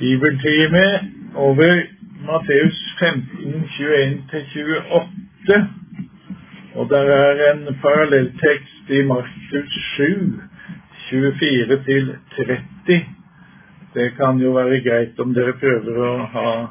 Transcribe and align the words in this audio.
bibeltime 0.00 0.84
over 1.34 1.82
Matteus 2.26 2.78
15, 3.00 3.64
21-28. 3.78 5.66
Og 6.74 6.90
der 6.90 7.02
er 7.02 7.52
en 7.52 7.76
parallelltekst 7.82 8.88
i 8.88 9.02
Markus 9.02 9.78
7, 9.96 10.40
24-30. 11.10 11.16
Det 13.94 14.12
kan 14.16 14.38
jo 14.38 14.50
være 14.50 14.80
greit 14.80 15.20
om 15.20 15.34
dere 15.34 15.52
prøver 15.62 15.98
å 16.06 16.26
ha 16.34 16.66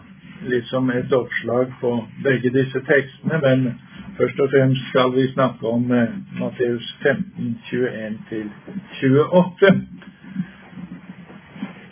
liksom 0.47 0.89
et 0.89 1.13
oppslag 1.13 1.73
på 1.81 2.07
begge 2.23 2.49
disse 2.55 2.79
tekstene, 2.87 3.39
men 3.43 3.79
først 4.17 4.39
og 4.39 4.49
fremst 4.53 4.81
skal 4.89 5.11
vi 5.15 5.33
snakke 5.33 5.67
om 5.67 5.91
eh, 5.91 6.09
Matteus 6.39 6.97
15, 7.03 7.59
21-28. 7.71 9.98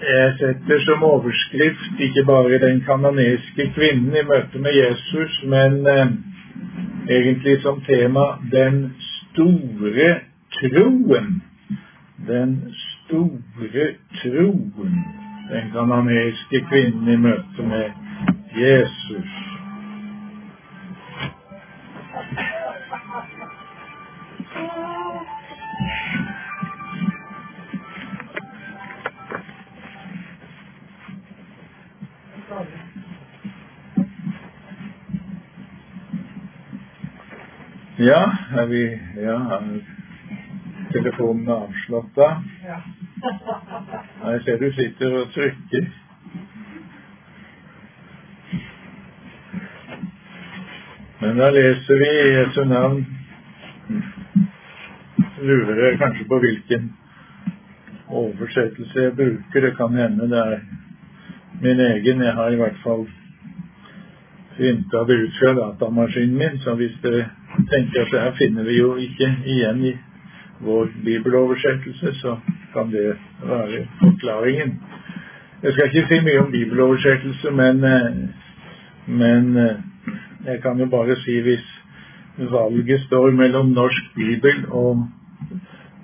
Jeg 0.08 0.34
setter 0.40 0.80
som 0.86 1.04
overskrift 1.04 2.00
ikke 2.00 2.24
bare 2.26 2.60
den 2.68 2.82
kanoneske 2.82 3.72
kvinnen 3.76 4.14
i 4.16 4.24
møte 4.30 4.60
med 4.64 4.74
Jesus, 4.84 5.34
men 5.44 5.74
eh, 5.94 6.08
egentlig 7.18 7.62
som 7.62 7.82
tema 7.82 8.24
den 8.52 8.96
store 9.00 10.10
troen. 10.56 11.44
Den 12.28 12.74
store 12.76 13.88
troen. 14.22 14.96
Den 15.52 15.66
kanoneske 15.76 16.64
kvinnen 16.72 17.08
i 17.08 17.18
møte 17.28 17.62
med 17.74 17.86
Jesus. 18.56 19.30
Ja, 38.00 38.38
er 38.58 38.66
vi 38.66 39.00
Ja, 39.16 39.36
er 39.58 39.80
telefonen 40.92 41.48
avslått 41.50 42.12
da? 42.16 42.28
Ja. 42.66 42.76
Jeg 44.24 44.42
ser 44.46 44.60
du 44.62 44.68
sitter 44.76 45.16
og 45.18 45.32
trykker. 45.34 45.88
Men 51.22 51.42
da 51.42 51.48
leser 51.56 52.04
vi 52.04 52.12
Jesu 52.36 52.60
navn. 52.70 53.02
Lurer 55.42 55.82
jeg 55.88 55.98
kanskje 56.04 56.28
på 56.30 56.40
hvilken 56.46 56.94
oversettelse 58.08 59.08
jeg 59.08 59.16
bruker. 59.16 59.66
Det 59.66 59.74
kan 59.78 59.98
hende 59.98 60.30
det 60.30 60.44
er 60.44 60.60
min 61.66 61.80
egen. 61.80 62.22
Jeg 62.22 62.34
har 62.34 62.54
i 62.54 62.62
hvert 62.62 62.80
fall 62.84 63.08
printa 64.54 65.04
det 65.10 65.20
ut 65.24 65.42
fra 65.42 65.58
datamaskinen 65.64 66.38
min, 66.38 66.60
så 66.60 66.76
hvis 66.76 67.02
dere 67.02 67.26
tenker 67.72 68.06
at 68.06 68.16
her 68.22 68.36
finner 68.38 68.64
vi 68.64 68.78
jo 68.78 68.96
ikke 68.96 69.30
igjen 69.46 69.84
i 69.86 69.94
vår 70.66 70.90
bibeloversettelse, 71.06 72.14
så 72.22 72.38
kan 72.74 72.92
det 72.92 73.16
være 73.44 73.86
forklaringen. 74.02 74.80
Jeg 75.64 75.74
skal 75.74 75.90
ikke 75.90 76.08
si 76.10 76.20
mye 76.26 76.42
om 76.42 76.52
bibeloversettelse, 76.52 77.52
men, 77.52 77.86
men 79.08 79.56
jeg 80.46 80.62
kan 80.62 80.80
jo 80.80 80.86
bare 80.86 81.16
si 81.26 81.40
hvis 81.42 81.68
valget 82.38 83.02
står 83.02 83.32
mellom 83.32 83.66
Norsk 83.66 84.16
bibel 84.16 84.66
og 84.70 85.08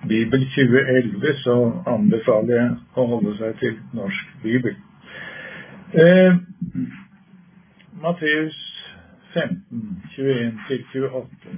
Bibel 0.08 0.40
2011, 0.56 1.38
så 1.46 1.56
anbefaler 1.88 2.56
jeg 2.58 2.72
å 3.00 3.06
holde 3.08 3.38
seg 3.38 3.56
til 3.62 3.78
Norsk 3.96 4.34
bibel. 4.44 4.76
Eh, 5.94 6.36
Matteus 8.04 8.58
15, 9.34 10.04
21-28 10.18 11.58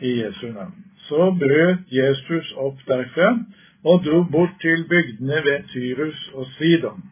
i 0.00 0.12
Jesu 0.22 0.46
navn. 0.52 0.74
Så 1.08 1.30
brøt 1.38 1.86
Jesus 1.90 2.52
opp 2.56 2.78
derfra 2.88 3.30
og 3.84 4.04
dro 4.04 4.22
bort 4.32 4.54
til 4.60 4.84
bygdene 4.88 5.40
ved 5.46 5.68
Tyrus 5.72 6.30
og 6.34 6.46
Sidon. 6.58 7.02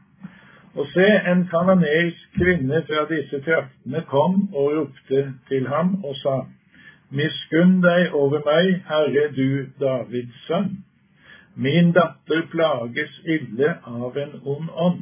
Og 0.75 0.87
se, 0.93 1.07
en 1.31 1.47
kanoneisk 1.51 2.35
kvinne 2.37 2.83
fra 2.87 3.07
disse 3.15 3.41
traktene 3.43 4.05
kom 4.07 4.55
og 4.55 4.77
ropte 4.77 5.23
til 5.49 5.69
ham 5.69 6.05
og 6.05 6.15
sa, 6.23 6.37
Miskunn 7.11 7.79
deg 7.81 8.13
over 8.13 8.43
meg, 8.45 8.83
Herre 8.89 9.31
du 9.33 9.65
Davids 9.81 10.43
sønn. 10.47 10.83
Min 11.57 11.95
datter 11.97 12.45
plages 12.53 13.15
ille 13.25 13.71
av 13.89 14.19
en 14.21 14.35
ond 14.45 14.69
ånd. 14.87 15.01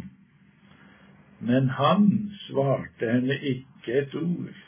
Men 1.40 1.68
han 1.68 2.06
svarte 2.46 3.10
henne 3.10 3.36
ikke 3.42 3.98
et 4.04 4.14
ord. 4.14 4.65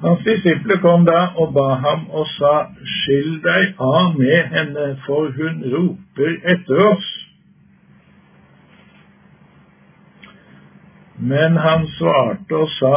Hans 0.00 0.20
disipler 0.24 0.80
kom 0.84 1.06
da 1.08 1.20
og 1.40 1.54
ba 1.56 1.68
ham 1.80 2.02
og 2.12 2.26
sa, 2.36 2.54
Skill 2.96 3.38
deg 3.44 3.78
av 3.80 4.18
med 4.18 4.50
henne, 4.52 4.88
for 5.06 5.30
hun 5.38 5.62
roper 5.72 6.34
etter 6.52 6.82
oss. 6.84 7.06
Men 11.16 11.56
han 11.64 11.88
svarte 11.96 12.60
og 12.60 12.68
sa, 12.76 12.92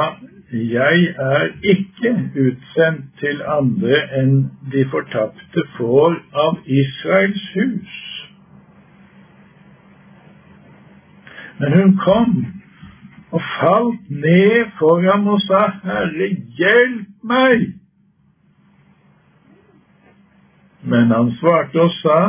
Jeg 0.51 1.07
er 1.23 1.47
ikke 1.71 2.13
utsendt 2.43 3.09
til 3.21 3.43
andre 3.47 3.99
enn 4.19 4.37
de 4.73 4.83
fortapte 4.91 5.65
får 5.77 6.19
av 6.43 6.57
Israels 6.65 7.43
hus. 7.55 7.99
Men 11.59 11.77
hun 11.77 11.93
kom 12.03 12.33
og 13.31 13.41
falt 13.59 14.09
ned 14.09 14.71
for 14.79 15.01
ham 15.05 15.27
og 15.27 15.41
sa, 15.45 15.59
Herre, 15.83 16.29
hjelp 16.57 17.09
meg! 17.23 17.67
Men 20.89 21.11
han 21.13 21.31
svarte 21.37 21.81
og 21.83 21.91
sa, 21.99 22.19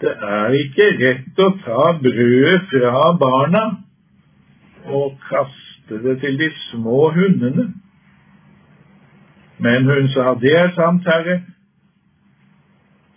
det 0.00 0.12
er 0.32 0.56
ikke 0.60 0.86
rett 1.00 1.42
å 1.42 1.48
ta 1.64 1.86
brødet 2.04 2.60
fra 2.70 3.02
barna 3.20 3.64
og 4.86 5.18
kaste 5.26 5.98
det 6.04 6.16
til 6.22 6.38
de 6.40 6.48
små 6.70 7.10
hundene. 7.16 7.66
Men 9.60 9.90
hun 9.90 10.08
sa, 10.14 10.30
det 10.40 10.54
er 10.56 10.70
sant, 10.76 11.08
Herre, 11.10 11.40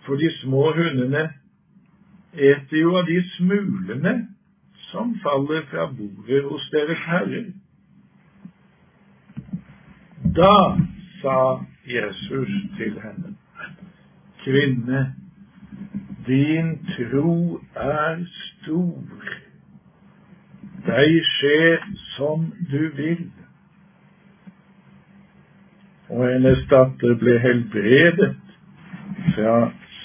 for 0.04 0.20
de 0.20 0.28
små 0.42 0.72
hundene 0.76 1.28
eter 2.34 2.80
jo 2.82 2.96
av 2.98 3.06
de 3.08 3.20
smulene 3.36 4.14
som 4.94 5.14
faller 5.22 5.62
fra 5.70 5.86
bordet 5.98 6.44
hos 6.44 6.70
deres 6.72 6.98
herrer. 7.06 7.46
Da 10.36 10.56
sa 11.20 11.38
Jesus 11.86 12.52
til 12.78 13.00
henne, 13.02 13.34
Kvinne, 14.44 15.14
din 16.26 16.68
tro 16.94 17.60
er 17.76 18.22
stor. 18.36 19.24
Deg 20.86 21.18
skjer 21.30 21.82
som 22.16 22.46
du 22.70 22.82
vil. 22.96 23.26
Og 26.12 26.22
hennes 26.28 26.64
datter 26.70 27.18
ble 27.18 27.38
helbredet 27.40 28.30
fra 29.34 29.58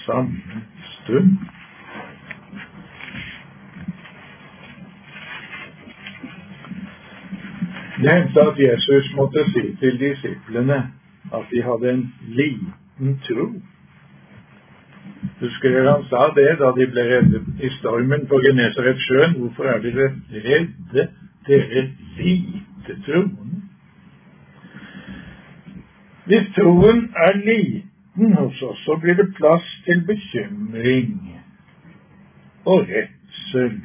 samme 0.06 0.66
stund. 0.95 1.59
Hendte 8.00 8.42
at 8.42 8.60
Jesus 8.60 9.14
måtte 9.16 9.44
si 9.52 9.76
til 9.80 10.00
disiplene 10.00 10.78
at 11.36 11.50
de 11.52 11.64
hadde 11.64 11.90
en 11.92 12.06
liten 12.28 13.20
tro. 13.28 13.48
Husker 15.42 15.70
dere 15.70 15.92
han 15.92 16.06
sa 16.08 16.22
det 16.38 16.48
da 16.62 16.72
de 16.78 16.88
ble 16.94 17.04
reddet 17.10 17.66
i 17.66 17.72
stormen 17.80 18.24
på 18.31 18.40
Genesaretsjøen? 18.46 19.36
Hvorfor 19.42 19.68
er 19.74 19.84
dere 19.84 20.07
redde, 20.31 21.07
dere 21.48 21.84
lite 22.22 22.98
troende? 23.06 23.62
Hvis 26.25 26.50
troen 26.56 27.06
er 27.28 27.38
liten 27.44 28.34
hos 28.40 28.62
oss, 28.62 28.81
så 28.86 28.95
blir 29.02 29.16
det 29.19 29.34
plass 29.36 29.69
til 29.86 30.06
bekymring 30.07 31.16
og 32.66 32.88
redsel. 32.88 33.80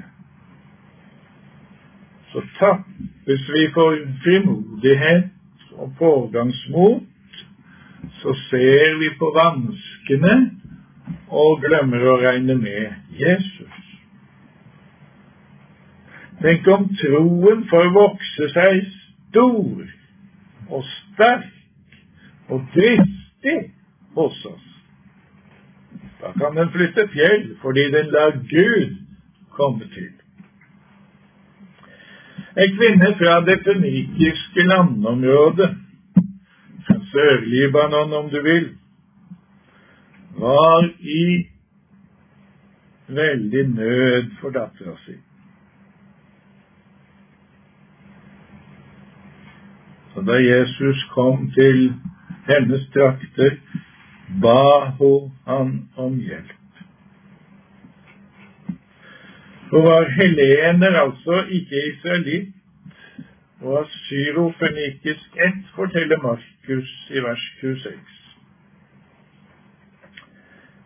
Så 2.34 2.42
tappes 2.58 3.42
vi 3.54 3.68
for 3.74 3.94
frimodighet 4.22 5.30
og 5.72 5.92
pågangsmot, 5.98 7.02
så 8.10 8.34
ser 8.50 8.98
vi 8.98 9.10
på 9.18 9.28
vanskene 9.36 10.34
og 11.30 11.62
glemmer 11.62 12.02
å 12.10 12.16
regne 12.24 12.56
med 12.58 13.14
Jesus. 13.20 13.76
Tenk 16.42 16.66
om 16.74 16.88
troen 17.04 17.62
får 17.70 17.86
vokse 18.00 18.50
seg 18.56 18.82
stor 18.88 19.86
og 20.74 20.84
sterk 20.90 22.50
og 22.50 22.66
dristig 22.74 23.56
hos 24.18 24.42
oss. 24.50 24.66
Da 26.18 26.34
kan 26.34 26.58
den 26.58 26.74
flytte 26.74 27.06
fjell 27.14 27.48
fordi 27.62 27.88
den 27.94 28.12
lar 28.18 28.36
Gud 28.50 29.00
komme 29.54 29.86
til. 29.94 30.12
En 32.56 32.76
kvinne 32.76 33.08
fra 33.18 33.40
det 33.46 33.56
fønikiske 33.66 34.66
landområdet, 34.70 35.70
Sør-Libanon 37.10 38.12
om 38.12 38.30
du 38.30 38.42
vil, 38.42 38.68
var 40.38 40.88
i 41.00 41.46
veldig 43.08 43.68
nød 43.74 44.30
for 44.40 44.54
dattera 44.54 44.94
si. 45.04 45.16
Så 50.14 50.22
da 50.22 50.38
Jesus 50.38 51.06
kom 51.14 51.50
til 51.58 51.88
hennes 52.50 52.90
trakter, 52.94 53.56
ba 54.42 54.90
hun 54.98 55.32
han 55.46 55.80
om 55.96 56.20
hjelp. 56.22 56.63
Hun 59.74 59.84
var 59.84 60.04
helener, 60.08 60.92
altså 61.04 61.44
ikke 61.50 61.78
israelitt, 61.86 62.50
og 63.60 63.78
av 63.78 63.86
syrofenikisk 64.04 65.40
ett, 65.46 65.64
forteller 65.74 66.20
Markus 66.22 66.92
i 67.10 67.22
vers 67.24 67.46
26. 67.60 67.96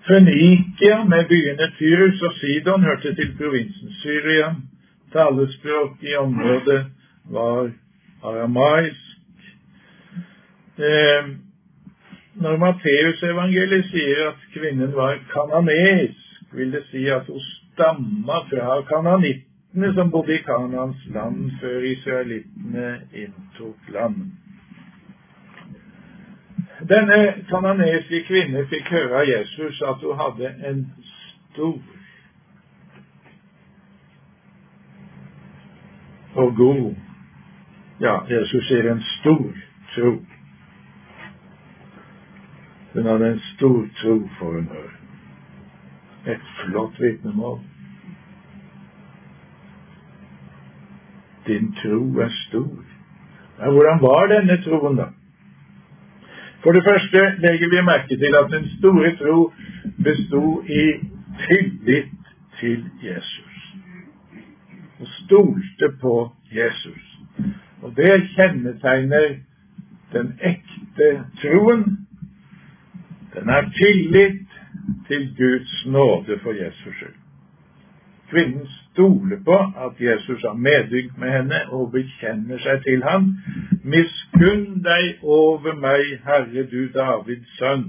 Fønikia 0.06 1.02
med 1.10 1.28
byene 1.32 1.68
Tyrus 1.76 2.22
og 2.30 2.32
Sidon 2.38 2.88
hørte 2.88 3.12
til 3.14 3.34
provinsen 3.36 3.92
Syria. 4.00 4.54
Talespråk 5.12 6.00
i 6.02 6.16
området 6.22 6.80
var 7.36 7.70
aramaisk. 8.24 9.44
Eh, 10.78 11.30
når 12.40 12.56
Matteusevangeliet 12.64 13.92
sier 13.92 14.26
at 14.32 14.50
kvinnen 14.56 14.96
var 14.96 15.20
kananeisk, 15.36 16.44
vil 16.56 16.72
det 16.72 16.86
si 16.88 17.04
at 17.12 17.28
hun 17.28 17.57
stamma 17.78 18.44
fra 18.50 18.82
kananittene 18.82 19.94
som 19.94 20.10
bodde 20.10 20.34
i 20.34 20.42
Kanans 20.42 21.06
land 21.14 21.50
før 21.60 21.80
israelittene 21.80 23.00
inntok 23.12 23.90
land. 23.94 24.16
Denne 26.90 27.18
kananesiske 27.50 28.24
kvinne 28.26 28.64
fikk 28.70 28.90
høre 28.90 29.20
av 29.22 29.30
Jesus 29.30 29.82
at 29.82 30.02
hun 30.02 30.18
hadde 30.18 30.50
en 30.70 30.82
stor 31.52 31.78
og 36.34 36.56
god 36.56 36.94
Ja, 37.98 38.20
Jesus 38.30 38.62
sier 38.70 38.92
en 38.92 39.00
stor 39.02 39.48
tro. 39.94 40.12
Hun 42.92 43.10
hadde 43.10 43.32
en 43.32 43.40
stor 43.56 43.80
tro 43.98 44.20
for 44.38 44.54
hun 44.54 44.70
hør. 44.70 44.97
Et 46.28 46.40
flott 46.56 47.00
vitnemål. 47.00 47.60
Din 51.46 51.72
tro 51.72 52.20
er 52.20 52.28
stor. 52.48 52.84
Men 53.58 53.70
hvordan 53.72 54.00
var 54.00 54.26
denne 54.32 54.56
troen, 54.62 54.96
da? 54.96 55.06
For 56.62 56.70
det 56.76 56.82
første 56.90 57.20
legger 57.44 57.68
vi 57.74 57.84
merke 57.92 58.16
til 58.16 58.34
at 58.40 58.50
den 58.50 58.68
store 58.78 59.16
tro 59.16 59.52
bestod 60.04 60.64
i 60.64 60.84
tillit 61.46 62.08
til 62.60 62.84
Jesus. 63.02 63.74
Og 65.00 65.06
stolte 65.06 65.88
på 66.00 66.32
Jesus. 66.52 67.04
Og 67.82 67.96
det 67.96 68.28
kjennetegner 68.34 69.28
den 70.12 70.32
ekte 70.42 71.08
troen 71.42 72.08
den 73.34 73.48
er 73.48 73.70
tillit 73.82 74.47
til 75.08 75.34
Guds 75.36 75.86
nåde 75.86 76.38
for 76.42 76.52
Jesus 76.52 76.94
skyld. 76.96 77.18
Kvinnen 78.30 78.68
stoler 78.92 79.38
på 79.44 79.58
at 79.86 80.00
Jesus 80.00 80.40
har 80.42 80.52
medynk 80.52 81.18
med 81.18 81.30
henne 81.30 81.60
og 81.72 81.92
bekjenner 81.92 82.58
seg 82.58 82.82
til 82.84 83.02
ham. 83.02 83.30
Miskunn 83.84 84.82
deg 84.84 85.22
over 85.22 85.78
meg, 85.80 86.18
Herre 86.24 86.66
du 86.72 86.82
Davids 86.92 87.54
sønn. 87.58 87.86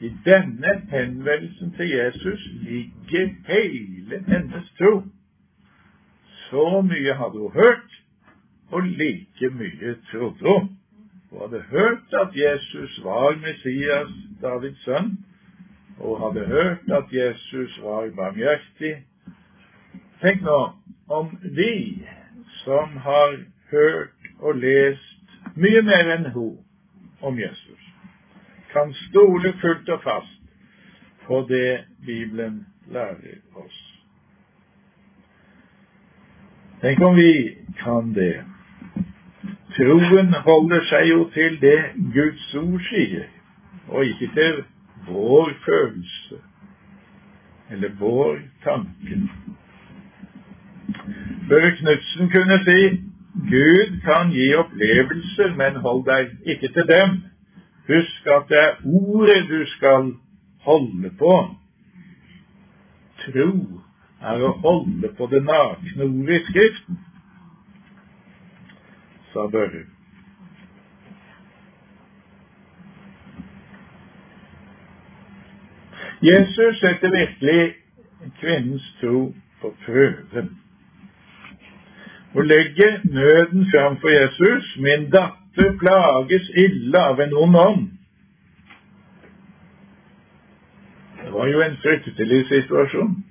I 0.00 0.10
denne 0.26 0.74
henvendelsen 0.90 1.72
til 1.78 1.88
Jesus 1.88 2.46
ligger 2.68 3.28
hele 3.48 4.20
hennes 4.28 4.68
tro. 4.78 5.02
Så 6.50 6.82
mye 6.82 7.14
hadde 7.14 7.38
hun 7.38 7.52
hørt, 7.54 7.90
og 8.72 8.82
like 8.82 9.50
mye 9.50 9.96
trodde 10.10 10.48
hun 10.48 10.68
og 11.32 11.50
hadde 11.50 11.64
hørt 11.70 12.12
at 12.12 12.36
Jesus 12.36 13.04
var 13.04 13.36
Messias, 13.36 14.10
Davids 14.42 14.84
sønn, 14.84 15.24
og 15.98 16.20
hadde 16.20 16.46
hørt 16.46 16.90
at 16.98 17.04
Jesus 17.12 17.78
var 17.82 18.10
barmhjertig. 18.16 18.94
Tenk 20.20 20.42
nå 20.42 20.60
om 21.08 21.38
vi 21.42 22.04
som 22.64 22.96
har 22.96 23.38
hørt 23.70 24.28
og 24.38 24.54
lest 24.54 25.56
mye 25.56 25.82
mer 25.82 26.12
enn 26.16 26.28
hun 26.34 26.58
om 27.22 27.38
Jesus, 27.38 27.80
kan 28.72 28.92
stole 29.08 29.54
fullt 29.60 29.88
og 29.88 30.02
fast 30.02 30.38
på 31.26 31.44
det 31.48 31.84
Bibelen 32.06 32.66
lærer 32.90 33.40
oss. 33.54 33.78
Tenk 36.82 37.00
om 37.06 37.16
vi 37.16 37.34
kan 37.78 38.14
det. 38.14 38.51
Troen 39.76 40.34
holder 40.46 40.82
seg 40.90 41.06
jo 41.08 41.28
til 41.32 41.60
det 41.60 41.78
Guds 42.14 42.54
ord 42.60 42.80
sier, 42.90 43.28
og 43.88 44.04
ikke 44.04 44.28
til 44.34 44.58
vår 45.08 45.52
følelse 45.64 46.40
eller 47.72 47.94
vår 47.98 48.36
tanke. 48.64 49.16
Børre 51.48 51.70
Knutsen 51.78 52.28
kunne 52.34 52.58
si 52.66 52.80
Gud 53.52 53.94
kan 54.04 54.30
gi 54.30 54.50
opplevelser, 54.60 55.54
men 55.56 55.80
hold 55.86 56.04
deg 56.04 56.34
ikke 56.44 56.68
til 56.74 56.90
dem. 56.90 57.14
Husk 57.88 58.28
at 58.36 58.44
det 58.52 58.60
er 58.60 58.76
ordet 58.84 59.48
du 59.48 59.64
skal 59.76 60.12
holde 60.66 61.10
på. 61.18 61.32
Tro 63.24 63.48
er 64.20 64.44
å 64.44 64.52
holde 64.66 65.14
på 65.16 65.30
det 65.32 65.42
nakne 65.48 66.10
ordet 66.10 66.42
i 66.42 66.44
Skriften 66.50 67.00
sa 69.32 69.46
Børre. 69.52 69.84
Jesus 76.22 76.80
setter 76.80 77.10
virkelig 77.10 77.74
kvinnens 78.40 78.96
tro 79.00 79.34
på 79.60 79.74
prøven. 79.84 80.58
Og 82.34 82.44
legger 82.44 83.00
nøden 83.04 83.66
framfor 83.74 84.08
Jesus. 84.08 84.76
Min 84.76 85.10
datter 85.10 85.78
plages 85.82 86.48
ille 86.64 87.00
av 87.00 87.20
en 87.20 87.34
ond 87.34 87.56
ånd. 87.56 87.90
Det 91.24 91.32
var 91.32 91.46
jo 91.46 91.60
en 91.60 91.76
fryktelig 91.82 92.46
situasjon. 92.48 93.24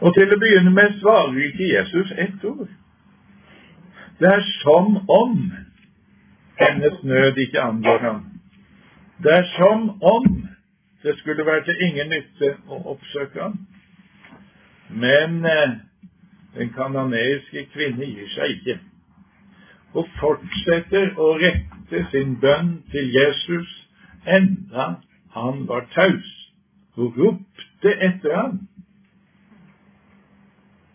Og 0.00 0.14
til 0.16 0.32
å 0.34 0.38
begynne 0.42 0.72
med 0.74 0.96
svarer 1.00 1.44
ikke 1.46 1.74
Jesus 1.76 2.14
ett 2.18 2.44
ord. 2.44 2.72
Det 4.22 4.30
er 4.30 4.42
som 4.62 5.08
om 5.10 5.52
hennes 6.62 7.02
nød 7.02 7.36
ikke 7.36 7.60
angår 7.60 7.98
ham. 7.98 8.24
Det 9.22 9.32
er 9.34 9.46
som 9.58 9.90
om 10.02 10.48
det 11.02 11.18
skulle 11.18 11.46
være 11.46 11.64
til 11.64 11.80
ingen 11.82 12.08
nytte 12.08 12.50
å 12.68 12.78
oppsøke 12.92 13.40
ham. 13.42 13.56
Men 14.90 15.40
eh, 15.44 15.72
den 16.54 16.70
kananeiske 16.76 17.64
kvinne 17.72 18.06
gir 18.06 18.28
seg 18.36 18.54
ikke, 18.56 18.78
Hun 19.92 20.06
fortsetter 20.20 21.18
å 21.18 21.32
rette 21.42 22.04
sin 22.12 22.36
bønn 22.40 22.70
til 22.92 23.10
Jesus 23.12 23.72
enda 24.26 24.86
han 25.34 25.66
var 25.68 25.88
taus. 25.96 26.30
Hun 26.94 27.10
ropte 27.18 27.96
etter 28.06 28.36
ham. 28.36 28.54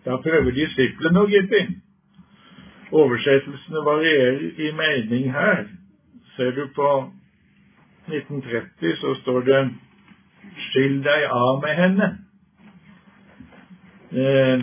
Da 0.06 0.16
prøver 0.24 0.56
disiplene 0.56 1.20
å 1.20 1.28
gripe 1.28 1.62
inn. 1.66 1.76
Oversettelsene 2.92 3.86
varierer 3.86 4.40
i 4.60 4.72
mening 4.72 5.32
her. 5.34 5.66
Ser 6.36 6.52
du 6.52 6.68
på 6.76 7.12
1930, 8.08 8.96
så 8.96 9.16
står 9.22 9.42
det 9.42 9.70
'skill 10.58 11.04
deg 11.04 11.24
av 11.32 11.62
med 11.62 11.76
henne'. 11.76 12.18
Eh, 14.12 14.60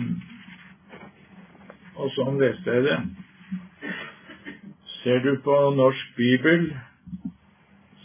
og 1.95 2.11
sånn 2.11 2.39
leste 2.41 2.71
jeg 2.71 2.83
det. 2.83 2.99
Ser 5.03 5.19
du 5.19 5.35
på 5.43 5.55
Norsk 5.75 6.15
Bibel, 6.17 6.73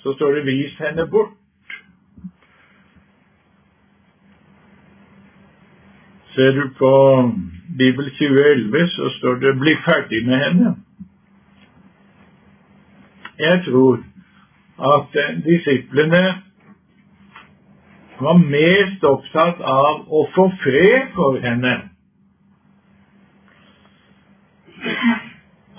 så 0.03 0.15
står 0.15 0.35
det 0.35 0.45
'vis 0.45 0.77
henne 0.79 1.07
bort'. 1.07 1.37
Ser 6.35 6.53
du 6.53 6.69
på 6.79 6.93
Bibel 7.79 8.11
2011 8.11 8.89
så 8.89 9.11
står 9.19 9.35
det 9.35 9.59
'bli 9.59 9.75
ferdig 9.87 10.27
med 10.27 10.39
henne'. 10.45 10.77
Jeg 13.39 13.63
tror 13.65 14.05
at 14.95 15.13
disiplene 15.45 16.43
var 18.21 18.37
mest 18.37 19.05
opptatt 19.05 19.61
av 19.61 20.05
å 20.09 20.27
få 20.35 20.51
fred 20.63 21.13
for 21.15 21.39
henne. 21.41 21.75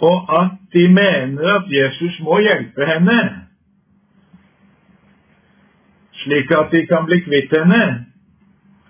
Og 0.02 0.42
at 0.42 0.52
de 0.74 0.88
mener 0.88 1.56
at 1.56 1.70
Jesus 1.70 2.20
må 2.20 2.40
hjelpe 2.42 2.86
henne, 2.86 3.20
slik 6.24 6.54
at 6.58 6.72
de 6.72 6.86
kan 6.86 7.06
bli 7.06 7.20
kvitt 7.26 7.54
henne, 7.58 8.11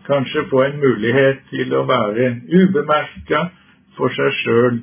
kanskje 0.08 0.48
få 0.50 0.64
en 0.66 0.80
mulighet 0.82 1.44
til 1.50 1.74
å 1.78 1.84
være 1.90 2.30
ubemerka 2.52 3.42
for 3.98 4.14
seg 4.16 4.38
sjøl 4.42 4.80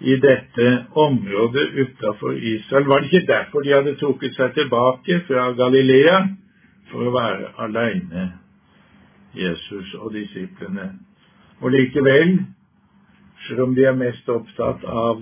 i 0.00 0.14
dette 0.22 0.66
området 0.94 1.64
utafor 1.82 2.36
Israel. 2.36 2.86
Var 2.86 3.00
det 3.00 3.08
ikke 3.10 3.32
derfor 3.32 3.64
de 3.64 3.74
hadde 3.74 3.96
trukket 3.98 4.36
seg 4.36 4.54
tilbake 4.54 5.22
fra 5.26 5.50
Galilea? 5.58 6.20
For 6.88 7.04
å 7.04 7.12
være 7.12 7.50
aleine, 7.60 8.28
Jesus 9.36 9.90
og 9.98 10.14
disiplene. 10.14 10.86
Og 11.60 11.74
likevel, 11.74 12.38
selv 13.46 13.66
om 13.66 13.74
de 13.76 13.84
er 13.84 13.98
mest 13.98 14.30
opptatt 14.32 14.86
av 14.88 15.20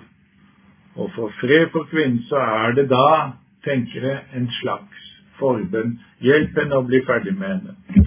å 0.96 1.08
få 1.16 1.30
fred 1.40 1.72
for 1.72 1.88
kvinnen, 1.90 2.22
så 2.28 2.38
er 2.38 2.76
det 2.78 2.86
da, 2.92 3.32
tenker 3.66 4.06
jeg, 4.06 4.20
en 4.38 4.46
slags 4.60 5.08
forbønn. 5.40 5.96
Hjelp 6.22 6.60
henne 6.60 6.78
å 6.78 6.86
bli 6.86 7.02
ferdig 7.08 7.34
med 7.36 7.50
henne, 7.56 8.06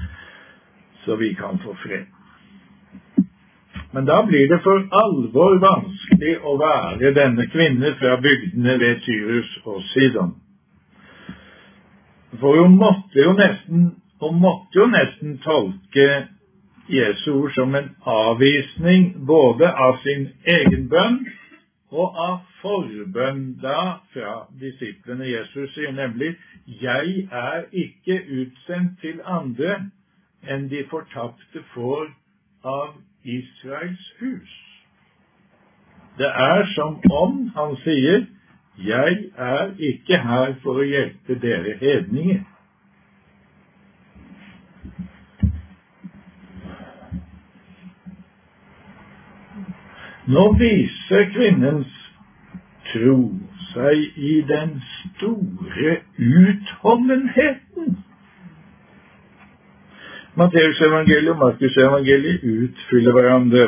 så 1.10 1.16
vi 1.16 1.36
kan 1.36 1.60
få 1.60 1.74
fred. 1.74 2.06
Men 3.92 4.06
da 4.06 4.26
blir 4.28 4.48
det 4.50 4.60
for 4.64 4.84
alvor 5.04 5.56
vanskelig 5.64 6.36
å 6.46 6.54
være 6.62 7.10
denne 7.18 7.48
kvinne 7.50 7.96
fra 7.98 8.20
bygdene 8.22 8.76
ved 8.78 9.02
Tyrus 9.06 9.56
og 9.66 9.80
Sidon. 9.94 10.36
For 12.38 12.62
hun 12.62 12.78
måtte 12.78 13.26
jo 13.26 13.34
nesten, 13.34 13.90
hun 14.22 14.38
måtte 14.44 14.84
jo 14.84 14.86
nesten 14.94 15.40
tolke 15.42 16.08
Jesu 16.94 17.32
ord 17.40 17.58
som 17.58 17.74
en 17.76 17.90
avvisning 18.06 19.12
både 19.26 19.74
av 19.74 19.98
sin 20.06 20.30
egen 20.60 20.86
bønn 20.94 21.24
og 21.90 22.24
av 22.30 22.40
forbønn 22.62 23.56
da 23.64 24.02
fra 24.14 24.44
disiplene. 24.62 25.26
Jesus 25.26 25.74
sier 25.74 25.92
nemlig 25.92 26.36
'Jeg 26.68 27.30
er 27.32 27.66
ikke 27.74 28.22
utsendt 28.42 29.02
til 29.02 29.22
andre 29.26 29.90
enn 30.48 30.70
de 30.70 30.84
fortapte 30.90 31.64
får 31.74 32.10
av 32.64 32.96
Israels 33.24 34.14
hus. 34.20 34.56
Det 36.18 36.28
er 36.28 36.66
som 36.76 37.00
om 37.12 37.48
han 37.56 37.76
sier, 37.84 38.26
'Jeg 38.78 39.32
er 39.38 39.72
ikke 39.80 40.20
her 40.22 40.54
for 40.64 40.80
å 40.80 40.88
hjelpe 40.88 41.36
dere 41.36 41.78
hedninger'. 41.82 42.46
Nå 50.28 50.44
viser 50.60 51.26
kvinnens 51.34 51.94
tro 52.92 53.16
seg 53.74 53.98
i 54.18 54.42
den 54.48 54.76
store 54.84 55.96
utholdenheten 56.18 57.98
Matteusevangeliet 60.40 61.30
og 61.30 61.38
Markusevangeliet 61.38 62.44
utfyller 62.64 63.12
hverandre. 63.12 63.64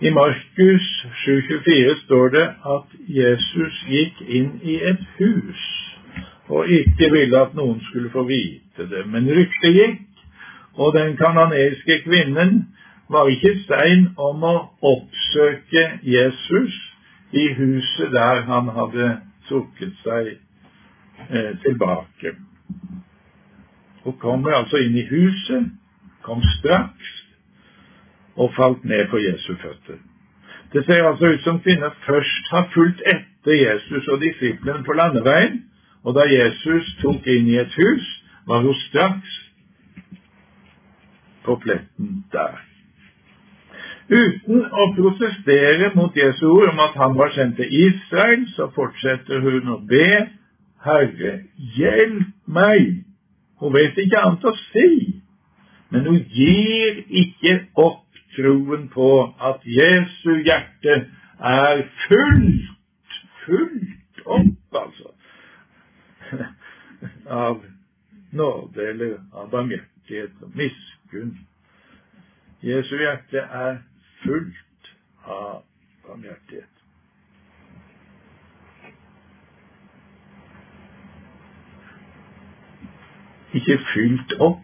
I 0.00 0.10
Markus 0.10 0.86
7,24 1.24 1.94
står 2.04 2.28
det 2.28 2.46
at 2.74 2.96
Jesus 3.20 3.78
gikk 3.88 4.20
inn 4.28 4.50
i 4.62 4.74
et 4.90 5.04
hus 5.18 5.62
og 6.48 6.68
ikke 6.78 7.08
ville 7.10 7.40
at 7.40 7.54
noen 7.56 7.80
skulle 7.88 8.10
få 8.12 8.26
vite 8.28 8.84
det. 8.90 9.06
Men 9.10 9.30
ryktet 9.38 9.78
gikk, 9.78 10.02
og 10.76 10.92
den 10.94 11.16
kanadiske 11.16 12.02
kvinnen 12.04 12.52
var 13.08 13.30
ikke 13.32 13.54
stein 13.64 14.10
om 14.28 14.44
å 14.44 14.56
oppsøke 14.92 15.86
Jesus 16.04 16.76
i 17.32 17.48
huset 17.56 18.12
der 18.12 18.44
han 18.50 18.68
hadde 18.76 19.08
trukket 19.48 19.96
seg 20.04 20.34
eh, 21.30 21.52
tilbake 21.64 22.36
og 24.06 24.18
kommer 24.22 24.54
altså 24.54 24.78
inn 24.84 24.96
i 24.96 25.06
huset, 25.10 25.70
kom 26.22 26.42
straks 26.58 27.14
og 28.36 28.52
falt 28.56 28.84
ned 28.84 29.08
på 29.10 29.18
Jesu 29.18 29.54
føtter. 29.62 29.98
Det 30.72 30.84
ser 30.86 31.06
altså 31.08 31.32
ut 31.32 31.42
som 31.42 31.60
kvinner 31.64 31.94
først 32.06 32.50
har 32.50 32.68
fulgt 32.74 33.02
etter 33.14 33.56
Jesus 33.66 34.08
og 34.08 34.20
disiplene 34.20 34.84
på 34.84 34.96
landeveien, 35.00 35.64
og 36.04 36.14
da 36.14 36.26
Jesus 36.30 36.90
tok 37.02 37.26
inn 37.26 37.50
i 37.50 37.58
et 37.62 37.74
hus, 37.80 38.06
var 38.46 38.62
hun 38.62 38.74
straks 38.86 39.36
på 41.46 41.56
pletten 41.62 42.24
der. 42.32 42.62
Uten 44.06 44.62
å 44.70 44.84
protestere 44.94 45.90
mot 45.98 46.14
Jesu 46.14 46.44
ord 46.46 46.70
om 46.70 46.82
at 46.84 46.98
han 47.02 47.16
var 47.18 47.32
sendt 47.34 47.56
til 47.58 47.72
Israel, 47.88 48.44
så 48.54 48.68
fortsetter 48.74 49.42
hun 49.42 49.72
å 49.74 49.80
be 49.90 50.10
Herre, 50.86 51.32
hjelp 51.74 52.28
meg 52.46 53.00
hun 53.60 53.72
vet 53.72 53.98
ikke 53.98 54.20
annet 54.20 54.44
å 54.44 54.52
si, 54.68 54.88
men 55.90 56.08
hun 56.08 56.18
gir 56.32 57.02
ikke 57.22 57.54
opp 57.80 58.20
troen 58.36 58.88
på 58.92 59.10
at 59.50 59.64
Jesu 59.64 60.32
hjerte 60.44 60.96
er 61.40 61.82
fullt, 62.06 63.16
fullt 63.46 64.22
opp, 64.26 64.80
altså, 64.82 65.12
av 67.46 67.64
nåde 68.36 68.88
eller 68.90 69.18
av 69.32 69.50
barmhjertighet 69.50 70.44
og 70.44 70.56
miskunn. 70.58 71.36
Jesu 72.66 72.96
hjerte 73.00 73.44
er 73.64 73.82
fullt 74.24 74.94
av 75.24 75.62
barmhjertighet. 76.06 76.75
Ikke 83.58 83.78
fylt 83.92 84.36
opp, 84.40 84.62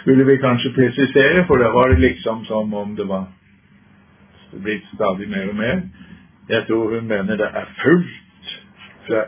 skulle 0.00 0.26
vi 0.28 0.36
kanskje 0.42 0.74
presisere, 0.76 1.46
for 1.46 1.62
da 1.62 1.70
var 1.74 1.90
det 1.92 2.02
liksom 2.04 2.44
som 2.44 2.74
om 2.74 2.94
det 2.96 3.08
var 3.08 3.26
blitt 4.62 4.84
stadig 4.94 5.28
mer 5.28 5.48
og 5.48 5.56
mer. 5.56 5.80
Jeg 6.48 6.66
tror 6.66 6.94
hun 6.94 7.08
mener 7.08 7.36
det 7.36 7.48
er 7.60 7.66
fullt 7.82 8.52
fra, 9.06 9.22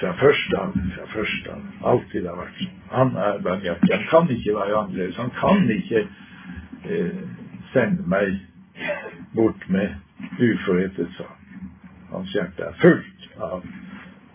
fra 0.00 0.10
første 0.20 0.58
av. 0.58 0.74
Fra 0.96 1.06
første 1.14 1.54
av. 1.54 1.62
Alltid 1.92 2.26
har 2.28 2.36
vært 2.40 2.58
sånn. 2.60 2.74
Han 2.90 3.14
er 3.28 3.40
barmhjertig. 3.46 3.92
Han 3.94 4.04
kan 4.10 4.34
ikke 4.36 4.56
være 4.58 4.76
annerledes. 4.82 5.16
Han 5.16 5.32
kan 5.40 5.70
ikke 5.78 6.04
eh, 6.84 7.22
sende 7.72 8.04
meg 8.08 8.36
bort 9.34 9.64
med 9.68 9.96
uforrettet 10.38 11.16
sak. 11.16 11.40
Hans 12.12 12.36
hjerte 12.36 12.68
er 12.68 12.76
fullt 12.82 13.40
av 13.42 13.64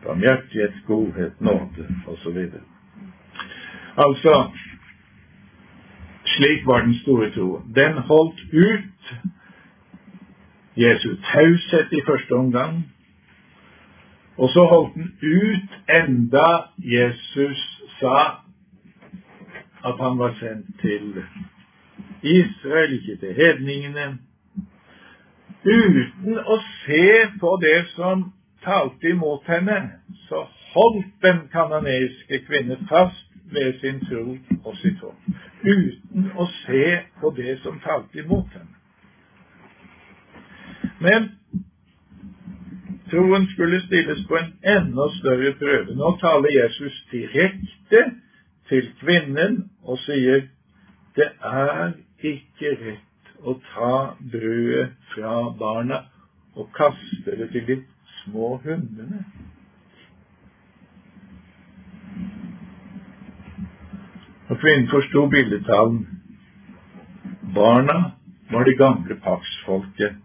barmhjertighet, 0.03 0.81
godhet, 0.87 1.39
nåde 1.41 1.87
osv. 2.07 2.41
Altså 4.05 4.51
Slik 6.25 6.65
var 6.65 6.79
den 6.85 6.95
store 7.01 7.31
troen. 7.31 7.73
Den 7.75 7.93
holdt 7.93 8.39
ut 8.53 9.03
Jesu 10.77 11.09
taushet 11.31 11.91
i 11.91 12.01
første 12.07 12.31
omgang. 12.31 12.93
Og 14.37 14.49
så 14.49 14.61
holdt 14.73 14.93
den 14.95 15.09
ut 15.21 15.71
enda 16.01 16.49
Jesus 16.77 17.81
sa 17.99 18.19
at 19.87 19.95
han 19.99 20.19
var 20.19 20.35
sendt 20.39 20.79
til 20.81 21.23
Israel, 22.23 22.93
ikke 22.93 23.15
til 23.19 23.33
hedningene. 23.35 24.17
Uten 25.65 26.37
å 26.39 26.59
se 26.83 27.07
på 27.39 27.51
det 27.63 27.79
som 27.95 28.29
talte 28.63 29.09
imot 29.09 29.47
henne, 29.47 29.79
så 30.27 30.45
holdt 30.73 31.11
den 31.25 31.47
kanoneiske 31.51 32.43
kvinne 32.47 32.77
fast 32.91 33.28
ved 33.51 33.79
sin 33.79 33.99
tro 34.05 34.37
og 34.63 34.77
sitt 34.81 34.99
håp, 35.03 35.29
uten 35.63 36.29
å 36.37 36.45
se 36.61 36.83
på 37.21 37.31
det 37.37 37.57
som 37.63 37.79
talte 37.83 38.21
imot 38.23 38.53
henne. 38.53 38.75
Men 40.99 41.29
troen 43.09 43.47
skulle 43.53 43.81
stilles 43.87 44.25
på 44.27 44.37
en 44.37 44.53
enda 44.75 45.07
større 45.17 45.53
prøve. 45.59 45.95
Nå 45.95 46.15
taler 46.21 46.55
Jesus 46.55 47.03
direkte 47.11 48.03
til 48.69 48.89
kvinnen 49.01 49.61
og 49.83 49.99
sier 50.05 50.47
det 51.17 51.29
er 51.41 51.95
ikke 52.19 52.75
rett 52.83 53.31
å 53.47 53.55
ta 53.71 53.93
brødet 54.31 54.91
fra 55.13 55.35
barna 55.59 56.03
og 56.59 56.69
kaste 56.75 57.37
det 57.39 57.49
til 57.53 57.65
de 57.67 57.77
små 58.21 58.57
hundene. 58.63 59.23
Og 64.49 64.57
kvinnen 64.59 64.89
forsto 64.89 65.27
billedtalen. 65.29 66.07
Barna 67.53 68.11
var 68.51 68.63
det 68.63 68.77
gamle 68.77 69.15
paksfolket 69.15 70.15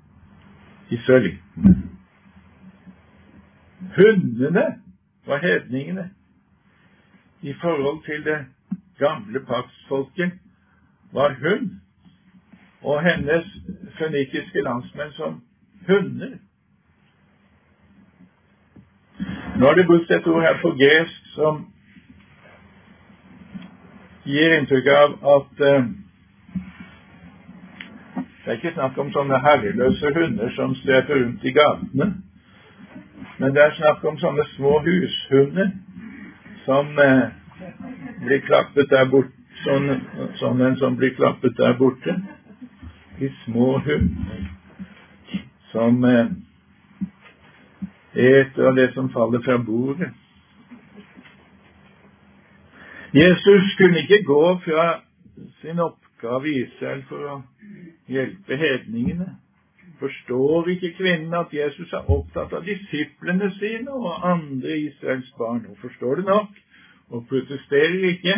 i 0.91 0.95
israelittene. 0.95 1.75
Hundene 3.97 4.65
var 5.27 5.39
hedningene. 5.39 6.11
I 7.43 7.55
forhold 7.61 8.05
til 8.05 8.25
det 8.25 8.47
gamle 8.99 9.41
paksfolket 9.41 10.33
var 11.13 11.37
hun, 11.43 11.81
og 12.83 13.03
hennes 13.03 13.47
fønikiske 13.99 14.63
landsmenn 14.63 15.13
som 15.13 15.43
hunder. 15.89 16.39
Nå 19.57 19.67
er 19.67 19.75
det 19.75 19.87
brukt 19.87 20.11
et 20.11 20.27
ord 20.27 20.43
her 20.43 20.59
på 20.63 20.71
gresk 20.81 21.31
som 21.35 21.74
gir 24.25 24.57
inntrykk 24.59 24.91
av 24.95 25.15
at 25.37 25.63
eh, 25.69 25.87
det 28.45 28.53
er 28.53 28.59
ikke 28.59 28.75
snakk 28.77 28.99
om 29.01 29.11
sånne 29.13 29.41
herreløse 29.41 30.13
hunder 30.17 30.51
som 30.57 30.75
strefer 30.83 31.23
rundt 31.23 31.45
i 31.45 31.53
gatene, 31.57 32.09
men 33.39 33.55
det 33.57 33.63
er 33.65 33.77
snakk 33.79 34.05
om 34.09 34.19
sånne 34.21 34.45
små 34.55 34.79
hushunder 34.85 35.71
som 36.65 36.91
eh, 37.01 37.25
blir 38.25 38.43
klappet 38.49 38.91
der 38.93 39.09
borte, 39.13 39.33
sånn, 39.65 39.93
sånn 40.41 40.61
en 40.65 40.77
som 40.81 40.97
blir 41.01 41.15
klappet 41.17 41.57
der 41.57 41.77
borte. 41.79 42.17
De 43.19 43.31
små 43.45 43.79
hunder 43.85 44.45
som 45.73 46.05
eh, 46.05 46.27
eter 48.15 48.69
av 48.69 48.77
det 48.77 48.93
som 48.95 49.09
faller 49.11 49.43
fra 49.43 49.59
bordet. 49.59 50.13
Jesus 53.15 53.77
kunne 53.79 53.99
ikke 54.03 54.25
gå 54.25 54.59
fra 54.59 55.01
sin 55.61 55.79
oppgave 55.79 56.49
i 56.51 56.63
Israel 56.65 57.03
for 57.09 57.27
å 57.31 57.37
hjelpe 58.11 58.57
hedningene. 58.59 59.29
Forstår 60.01 60.69
ikke 60.73 60.91
kvinnen 60.99 61.37
at 61.39 61.55
Jesus 61.55 61.93
er 61.95 62.11
opptatt 62.11 62.53
av 62.53 62.67
disiplene 62.67 63.53
sine 63.61 63.95
og 63.95 64.27
andre 64.27 64.81
Israels 64.89 65.31
barn? 65.39 65.63
Hun 65.69 65.79
forstår 65.79 66.15
det 66.21 66.25
nok, 66.27 66.59
og 67.15 67.29
protesterer 67.31 68.09
ikke. 68.11 68.35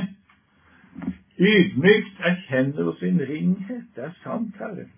Ydmykt 1.38 2.20
erkjenner 2.32 2.90
hun 2.90 3.00
sin 3.00 3.24
ringhet. 3.30 3.88
Det 3.96 4.04
er 4.10 4.14
sant, 4.20 4.60
Herre. 4.60 4.90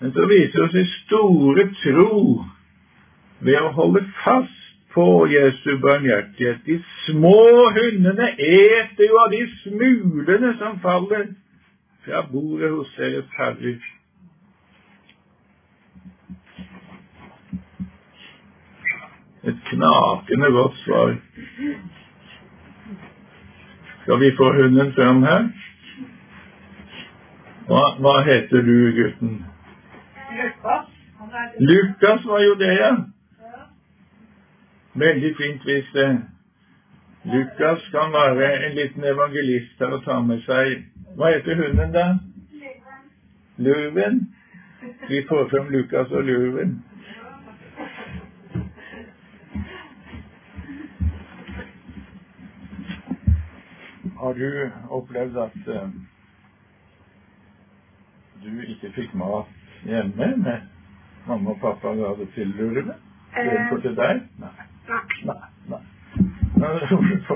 Men 0.00 0.16
så 0.16 0.24
viser 0.32 0.64
hun 0.64 0.72
sin 0.72 0.90
store 1.02 1.68
tro 1.84 2.16
ved 3.44 3.60
å 3.60 3.76
holde 3.76 4.06
fast 4.24 4.61
på 4.94 5.26
Jesu 5.26 5.78
barmhjertighet. 5.78 6.58
De 6.66 6.82
små 7.06 7.38
hundene 7.76 8.28
eter 8.38 9.08
jo 9.08 9.18
av 9.24 9.30
de 9.32 9.42
smulene 9.62 10.52
som 10.58 10.78
faller 10.80 11.26
fra 12.04 12.22
bordet 12.32 12.70
hos 12.70 12.94
deres 12.98 13.36
herrer. 13.38 13.78
Et 19.44 19.58
knakende 19.70 20.50
godt 20.54 20.76
svar. 20.84 21.16
Skal 24.02 24.20
vi 24.20 24.36
få 24.36 24.52
hunden 24.58 24.92
fram 24.98 25.22
her? 25.22 25.48
Hva, 27.66 27.82
hva 28.02 28.14
heter 28.26 28.62
du, 28.66 28.76
gutten? 28.98 29.34
Lukas. 30.36 30.86
Lukas 31.58 32.24
var 32.26 32.42
jo 32.42 32.54
det, 32.58 32.72
ja. 32.78 32.92
Veldig 34.94 35.36
fint 35.36 35.62
hvis 35.64 35.94
eh, 35.94 36.16
Lukas 37.24 37.88
kan 37.90 38.12
være 38.12 38.66
en 38.66 38.74
liten 38.76 39.04
evangelist 39.04 39.78
her 39.78 39.94
og 39.96 40.04
ta 40.04 40.18
med 40.20 40.42
seg 40.44 40.82
Hva 41.16 41.30
heter 41.32 41.56
hunden, 41.56 41.92
da? 41.92 42.06
Lurven. 43.56 44.18
Vi 45.08 45.22
får 45.28 45.48
frem 45.48 45.68
Lukas 45.72 46.10
og 46.10 46.24
Lurven. 46.24 46.84
Har 54.20 54.32
du 54.32 54.70
opplevd 54.90 55.36
at 55.36 55.56
eh, 55.76 55.88
du 58.44 58.60
ikke 58.60 58.92
fikk 58.96 59.14
mat 59.14 59.48
hjemme 59.84 60.36
med 60.36 60.68
mamma 61.26 61.50
og 61.56 61.60
pappa 61.60 61.94
ga 61.96 62.12
det 62.20 62.28
til 62.34 62.52
Lurven? 62.58 62.92
Istedenfor 63.32 63.80
til 63.80 63.96
deg? 63.96 64.20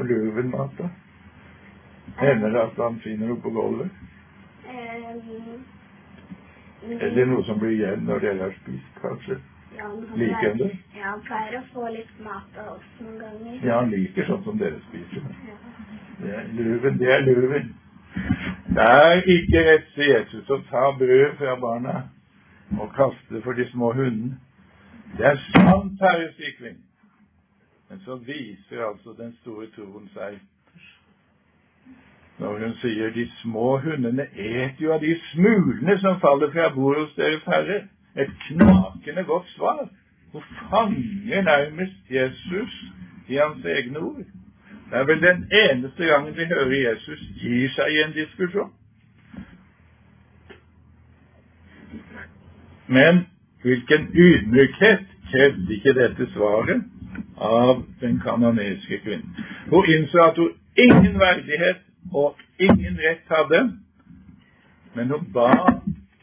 Lurven 0.06 0.50
mat, 0.50 0.78
da? 0.78 0.88
Hender 2.20 2.54
det 2.54 2.60
at 2.60 2.78
han 2.80 3.00
finner 3.04 3.32
noe 3.32 3.40
på 3.42 3.50
gulvet? 3.50 3.90
Eller 6.86 7.26
noe 7.26 7.42
som 7.44 7.58
blir 7.58 7.74
igjen 7.74 8.06
når 8.06 8.24
dere 8.24 8.46
har 8.46 8.56
spist, 8.62 8.98
kanskje? 9.02 9.40
ja, 9.76 9.84
han 9.84 10.18
Liker 10.18 10.48
han 10.48 10.58
det? 10.58 10.70
Ja, 10.96 11.10
han 11.10 11.22
pleier 11.26 11.58
å 11.58 11.62
få 11.72 11.88
litt 11.92 12.20
mat 12.24 12.60
av 12.62 12.76
oss 12.76 12.86
noen 13.00 13.18
ganger. 13.20 13.58
Ja, 13.64 13.80
han 13.80 13.90
liker 13.92 14.28
sånn 14.28 14.44
som 14.46 14.60
dere 14.60 14.80
spiser. 14.88 15.26
Ja. 15.48 15.58
Det 16.20 16.32
er 16.32 16.48
løven, 16.56 16.98
det 17.02 17.12
er 17.12 17.26
løven. 17.26 17.74
Det 18.76 18.86
er 18.86 19.30
ikke 19.34 19.64
rett, 19.68 19.90
sier 19.94 20.12
Jesus, 20.14 20.48
å 20.50 20.60
ta 20.70 20.88
brød 20.98 21.36
fra 21.40 21.56
barna 21.60 21.96
og 22.80 22.88
kaste 22.96 23.42
for 23.44 23.58
de 23.58 23.66
små 23.72 23.92
hundene. 23.96 24.38
Det 25.16 25.26
er 25.28 25.42
sant, 25.52 26.00
Herre, 26.00 26.30
kvinnen. 26.58 26.82
Men 27.90 28.00
så 28.04 28.16
viser 28.16 28.84
altså 28.84 29.14
den 29.18 29.36
store 29.40 29.66
troen 29.76 30.08
seg 30.14 30.38
når 32.38 32.58
hun 32.58 32.72
sier 32.82 33.12
de 33.14 33.24
små 33.40 33.78
hundene 33.80 34.26
et 34.36 34.80
jo 34.80 34.92
av 34.92 35.00
de 35.00 35.14
smulene 35.30 35.94
som 36.02 36.18
faller 36.20 36.50
fra 36.52 36.68
bordet 36.74 37.06
hos 37.06 37.14
deres 37.16 37.46
Herre. 37.48 37.78
Et 38.16 38.32
knakende 38.48 39.24
godt 39.24 39.48
svar. 39.54 39.86
Hun 40.32 40.42
fanger 40.68 41.42
nærmest 41.42 42.10
Jesus 42.10 42.74
i 43.28 43.36
hans 43.36 43.64
egne 43.64 43.98
ord. 43.98 44.24
Det 44.90 44.98
er 44.98 45.04
vel 45.04 45.22
den 45.22 45.46
eneste 45.62 46.04
gangen 46.04 46.36
vi 46.36 46.44
hører 46.44 46.76
Jesus 46.90 47.22
gir 47.40 47.72
seg 47.74 47.94
i 47.94 48.02
en 48.02 48.12
diskusjon. 48.12 48.72
Men 52.86 53.24
hvilken 53.62 54.10
ydmykhet 54.14 55.08
krevde 55.30 55.74
ikke 55.74 55.96
dette 56.00 56.28
svaret 56.34 56.84
av 57.36 57.82
den 58.00 58.20
kanoniske 58.20 58.98
kvinnen? 59.04 59.36
Hun 59.70 59.90
innså 59.94 60.18
at 60.28 60.36
hun 60.36 60.52
ingen 60.76 61.18
verdighet 61.18 61.82
og 62.12 62.36
ingen 62.58 62.98
rett 62.98 63.28
hadde, 63.30 63.62
men 64.94 65.10
hun 65.10 65.32
ba 65.32 65.50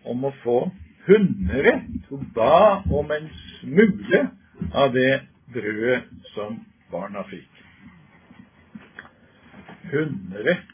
om 0.06 0.26
å 0.26 0.34
få 0.44 0.60
hunderett. 1.08 1.90
Hun 2.10 2.30
ba 2.36 2.84
om 2.92 3.12
en 3.12 3.30
smule 3.60 4.28
av 4.74 4.94
det 4.94 5.22
brødet 5.54 6.04
som 6.34 6.60
barna 6.92 7.24
fikk. 7.30 7.50
Hunderett. 9.92 10.70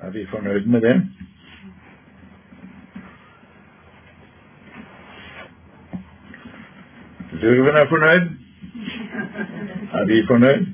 Er 0.00 0.10
vi 0.14 0.26
fornøyd 0.30 0.66
med 0.70 0.84
det? 0.84 0.96
Lurven 7.40 7.76
er 7.82 7.88
fornøyd. 7.88 8.26
Er 9.98 10.04
vi 10.08 10.26
fornøyd? 10.26 10.66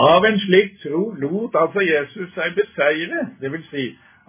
Av 0.00 0.26
en 0.28 0.40
slik 0.40 0.74
tro 0.82 1.00
lot 1.22 1.56
altså 1.60 1.84
Jesus 1.86 2.34
seg 2.34 2.56
beseire, 2.58 3.22
vil 3.40 3.62
si 3.70 3.84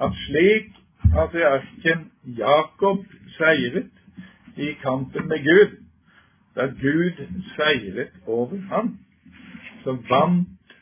at 0.06 0.16
slik 0.26 0.70
patriarken 1.16 2.06
Jakob 2.38 3.02
seiret 3.38 3.92
i 4.56 4.70
kampen 4.84 5.28
med 5.32 5.44
Gud, 5.50 5.74
da 6.56 6.68
Gud 6.84 7.20
seiret 7.58 8.14
over 8.28 8.62
ham, 8.72 8.94
så 9.84 9.98
vant 10.10 10.78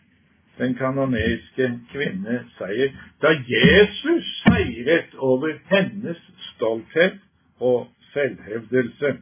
den 0.60 0.76
kanoniske 0.76 1.72
kvinne 1.94 2.44
seier. 2.60 2.94
Da 3.22 3.34
Jesus 3.50 4.30
seiret 4.46 5.18
over 5.18 5.58
hennes 5.74 6.22
stolthet 6.52 7.18
og 7.60 7.90
selvhevdelse. 8.14 9.18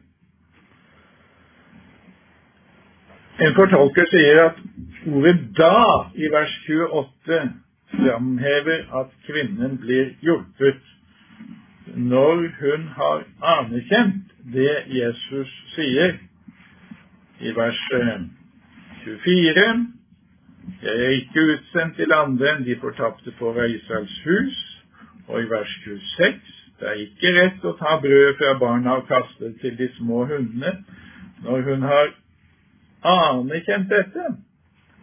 En 3.40 3.54
fortolker 3.56 4.06
sier 4.12 4.44
at 4.44 4.62
ordet 5.06 5.40
'da' 5.58 6.10
i 6.14 6.32
vers 6.32 6.56
28 6.68 7.52
framhever 7.94 9.00
at 9.00 9.12
kvinnen 9.26 9.78
blir 9.78 10.14
hjulpet 10.22 10.82
når 11.96 12.36
hun 12.60 12.82
har 12.98 13.24
anerkjent 13.42 14.34
det 14.54 14.76
Jesus 14.86 15.54
sier 15.74 16.18
i 17.40 17.54
vers 17.56 17.80
24. 19.04 19.86
Jeg 20.82 21.04
er 21.04 21.08
ikke 21.08 21.46
utsendt 21.52 21.96
til 21.96 22.12
andre 22.16 22.54
enn 22.54 22.64
de 22.64 22.76
fortapte 22.80 23.32
for 23.38 23.56
Israels 23.64 24.16
hus. 24.24 24.58
Og 25.28 25.42
i 25.42 25.48
vers 25.50 25.74
26. 25.84 26.59
Det 26.80 26.88
er 26.88 27.00
ikke 27.04 27.32
rett 27.36 27.64
å 27.68 27.74
ta 27.76 27.98
brødet 28.00 28.36
fra 28.38 28.54
barna 28.60 28.94
og 29.00 29.08
kaste 29.08 29.50
det 29.50 29.58
til 29.60 29.74
de 29.76 29.88
små 29.98 30.24
hundene. 30.30 30.78
Når 31.44 31.66
hun 31.68 31.82
har 31.82 32.14
anerkjent 33.10 33.90
dette 33.90 34.30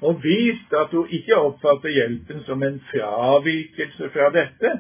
og 0.02 0.22
vist 0.24 0.74
at 0.78 0.92
hun 0.94 1.10
ikke 1.10 1.38
oppfatter 1.38 1.94
hjelpen 1.94 2.44
som 2.46 2.64
en 2.64 2.80
fravikelse 2.92 4.10
fra 4.14 4.30
dette, 4.34 4.74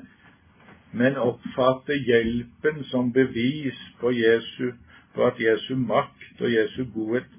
men 0.97 1.17
oppfatter 1.21 1.97
hjelpen 1.97 2.83
som 2.91 3.09
bevis 3.13 3.79
på 4.01 4.13
Jesu 4.13 4.71
på 5.15 5.25
at 5.25 5.41
Jesu 5.41 5.75
makt 5.75 6.41
og 6.41 6.53
Jesu 6.53 6.85
godhet 6.93 7.29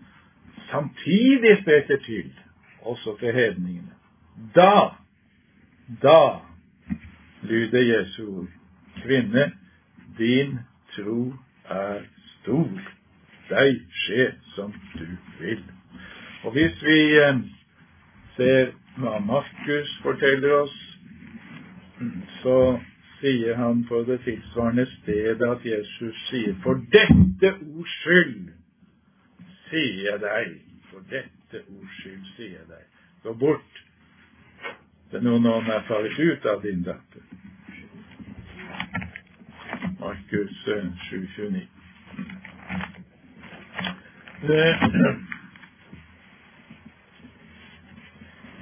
samtidig 0.71 1.57
strekker 1.62 2.03
til 2.07 2.31
også 2.83 3.16
til 3.21 3.35
hedningene. 3.35 3.94
Da, 4.55 4.94
da 6.03 6.23
lyder 7.42 7.83
Jesu 7.83 8.23
ord. 8.38 8.58
Kvinne, 9.02 9.52
din 10.18 10.58
tro 10.94 11.34
er 11.70 12.02
stor. 12.38 12.82
Deg 13.48 13.80
skje 14.04 14.26
som 14.54 14.74
du 14.94 15.06
vil. 15.40 15.62
Og 16.44 16.52
hvis 16.52 16.82
vi 16.84 16.98
eh, 17.22 17.40
ser 18.37 18.74
hva 18.98 19.18
Markus 19.24 19.94
forteller 20.02 20.54
oss, 20.62 20.76
så 22.42 22.58
sier 23.20 23.56
han 23.58 23.82
på 23.88 24.02
det 24.06 24.20
tilsvarende 24.26 24.87
stedet 24.98 25.48
at 25.48 25.64
Jesus 25.66 26.20
sier 26.28 26.54
For 26.62 26.78
dette 26.94 27.50
ords 27.54 27.96
skyld 28.02 28.52
sier 29.68 30.04
jeg 30.11 30.20
deg, 30.22 30.54
for 30.90 31.02
dette 31.11 31.64
ords 31.64 31.98
skyld 32.02 32.24
sier 32.37 32.61
jeg 32.61 32.68
deg. 32.70 32.87
Gå 33.24 33.34
bort 33.40 33.82
til 35.11 35.24
noen 35.24 35.46
ånd 35.48 35.72
er 35.72 35.87
faret 35.88 36.18
ut 36.20 36.46
av 36.52 36.62
din 36.62 36.84
datter. 36.87 37.28
Markus 40.09 40.51
7,29. 40.64 41.68
Eh, 44.42 44.75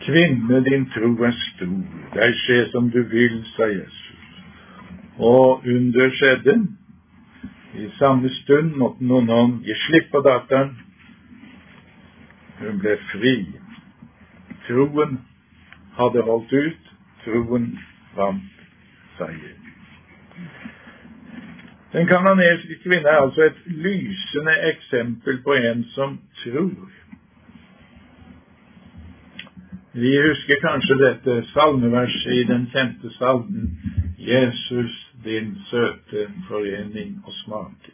Kvinne, 0.07 0.65
din 0.65 0.87
tro 0.91 1.25
er 1.25 1.35
stor, 1.39 1.77
deg 2.15 2.35
skje 2.41 2.57
som 2.73 2.89
du 2.91 2.99
vil, 3.13 3.37
sa 3.55 3.69
Jesus. 3.71 4.33
Og 5.19 5.63
under 5.75 6.11
skjedde. 6.19 6.57
I 7.77 7.87
samme 7.99 8.31
stund 8.41 8.75
måtte 8.81 9.07
noen 9.07 9.31
ånd 9.31 9.61
gi 9.69 9.77
slipp 9.85 10.11
på 10.15 10.25
datteren. 10.27 10.73
Hun 12.59 12.83
ble 12.83 12.97
fri. 13.13 13.37
Troen 14.67 15.21
hadde 16.01 16.27
holdt 16.27 16.59
ut. 16.59 16.83
Troen 17.23 17.71
vant 18.19 18.67
seier. 19.21 19.66
Den 21.97 22.07
kanadiske 22.07 22.75
kvinne 22.83 23.09
er 23.09 23.21
altså 23.25 23.43
et 23.43 23.61
lysende 23.67 24.55
eksempel 24.73 25.43
på 25.43 25.53
en 25.53 25.85
som 25.85 26.19
tror. 26.43 26.91
Vi 29.93 30.11
husker 30.29 30.61
kanskje 30.61 30.97
dette 31.01 31.37
salmeverset 31.55 32.33
i 32.41 32.43
den 32.51 32.67
kjente 32.73 33.13
salmen 33.19 33.71
Jesus, 34.19 34.93
din 35.25 35.55
søte 35.71 36.27
forening 36.49 37.23
og 37.25 37.33
smake. 37.45 37.93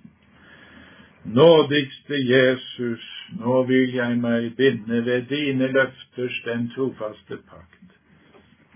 Nådigste 1.25 2.19
Jesus, 2.35 3.07
nå 3.39 3.63
vil 3.71 3.95
jeg 3.95 4.19
meg 4.19 4.51
binde 4.57 5.05
ved 5.07 5.23
dine 5.31 5.71
løfters 5.79 6.43
den 6.49 6.71
trofaste 6.75 7.39
pakt. 7.47 7.97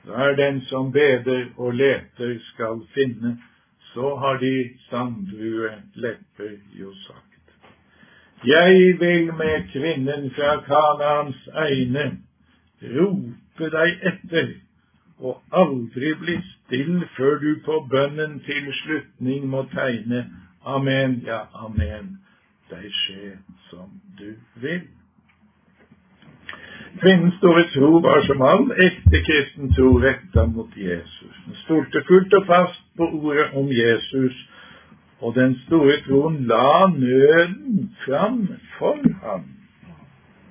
Hver 0.04 0.38
den 0.38 0.60
som 0.70 0.92
beder 0.92 1.44
og 1.56 1.74
leter 1.74 2.38
skal 2.52 2.86
finne, 2.94 3.38
så 3.96 4.16
har 4.16 4.36
de 4.38 4.70
sandrue 4.90 5.70
lepper 5.94 6.56
jo 6.80 6.94
sagt. 7.06 7.44
Jeg 8.44 9.00
vil 9.00 9.32
med 9.34 9.70
kvinnen 9.72 10.30
fra 10.36 10.56
Kanaans 10.66 11.38
egne 11.64 12.04
rope 12.82 13.70
deg 13.72 14.04
etter, 14.10 14.50
og 15.18 15.40
aldri 15.62 16.12
bli 16.20 16.34
still 16.50 17.06
før 17.16 17.40
du 17.40 17.48
på 17.64 17.78
bønnen 17.90 18.36
til 18.44 18.68
slutning 18.82 19.48
må 19.48 19.64
tegne 19.72 20.26
Amen, 20.66 21.22
ja, 21.24 21.46
amen, 21.54 22.18
deg 22.68 22.90
skje 23.00 23.36
som 23.70 23.96
du 24.18 24.34
vil. 24.60 24.82
Kvinnens 27.00 27.34
store 27.34 27.64
tro 27.74 27.98
var 28.00 28.22
som 28.26 28.42
all 28.42 28.70
ekte 28.84 29.20
kristen 29.26 29.72
tro 29.76 29.88
retta 30.00 30.46
mot 30.46 30.76
Jesus. 30.76 31.34
Den 31.46 31.58
stolte 31.64 32.02
fullt 32.08 32.36
og 32.38 32.46
fast 32.46 32.84
på 32.96 33.08
ordet 33.18 33.50
om 33.60 33.68
Jesus, 33.72 34.38
og 35.20 35.34
den 35.34 35.58
store 35.66 35.98
troen 36.06 36.38
la 36.48 36.86
nøden 36.94 37.90
fram 38.04 38.40
for 38.78 38.96
ham. 39.24 39.44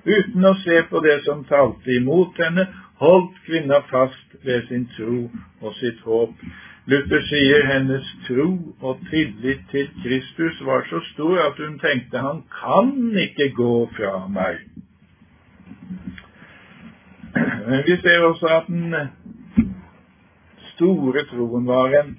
Uten 0.06 0.46
å 0.46 0.54
se 0.62 0.78
på 0.90 1.02
det 1.02 1.16
som 1.26 1.42
talte 1.50 1.98
imot 1.98 2.38
henne, 2.38 2.68
holdt 3.02 3.42
kvinna 3.48 3.82
fast 3.90 4.38
ved 4.46 4.70
sin 4.70 4.86
tro 4.94 5.26
og 5.60 5.74
sitt 5.80 5.98
håp. 6.06 6.46
Luther 6.86 7.26
sier 7.26 7.66
hennes 7.72 8.14
tro 8.28 8.50
og 8.86 9.02
tillit 9.10 9.66
til 9.74 9.90
Kristus 10.04 10.62
var 10.68 10.86
så 10.90 11.02
stor 11.10 11.40
at 11.48 11.58
hun 11.58 11.80
tenkte 11.82 12.22
han 12.22 12.44
kan 12.60 12.92
ikke 13.26 13.50
gå 13.58 13.74
fra 13.98 14.20
meg. 14.30 14.62
Men 17.34 17.82
vi 17.86 17.96
ser 18.00 18.20
også 18.22 18.46
at 18.46 18.68
den 18.68 18.94
store 20.74 21.24
troen 21.30 21.66
var 21.66 21.94
en 22.00 22.18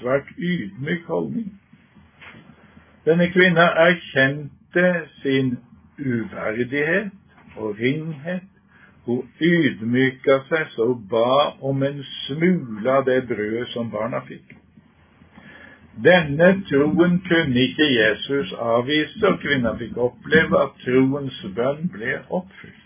svært 0.00 0.28
ydmyk 0.38 1.06
holdning. 1.06 1.50
Denne 3.06 3.30
kvinna 3.32 3.66
erkjente 3.86 4.86
sin 5.22 5.58
uverdighet 5.98 7.10
og 7.56 7.76
ringhet. 7.78 8.46
Hun 9.04 9.22
ydmyka 9.40 10.36
seg 10.48 10.66
så 10.74 10.86
hun 10.92 11.06
ba 11.10 11.54
om 11.70 11.82
en 11.82 12.02
smule 12.26 12.90
av 12.92 13.06
det 13.08 13.22
brødet 13.28 13.68
som 13.72 13.88
barna 13.90 14.20
fikk. 14.28 14.56
Denne 16.04 16.50
troen 16.68 17.18
kunne 17.28 17.64
ikke 17.64 17.88
Jesus 17.92 18.52
avvise, 18.52 19.24
og 19.26 19.40
kvinna 19.42 19.72
fikk 19.80 19.96
oppleve 19.98 20.60
at 20.66 20.76
troens 20.84 21.40
bønn 21.56 21.88
ble 21.92 22.20
oppfylt. 22.28 22.79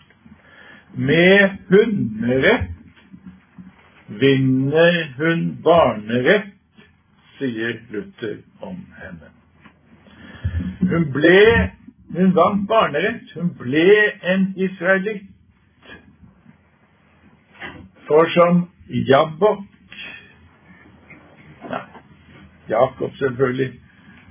Med 0.97 1.57
hunderett 1.67 2.71
vinner 4.07 5.13
hun 5.17 5.57
barnerett, 5.63 6.53
sier 7.37 7.81
Luther 7.91 8.37
om 8.59 8.77
henne. 8.99 9.31
Hun 10.79 11.09
ble 11.11 11.41
hun 12.15 12.31
vant 12.35 12.63
barnerett. 12.67 13.27
Hun 13.35 13.51
ble 13.59 13.83
en 14.23 14.53
israelitt. 14.55 15.27
For 18.07 18.31
som 18.37 18.67
Jabbok 18.87 19.65
Nei, 21.65 21.81
Jakob, 22.69 23.11
selvfølgelig. 23.17 23.71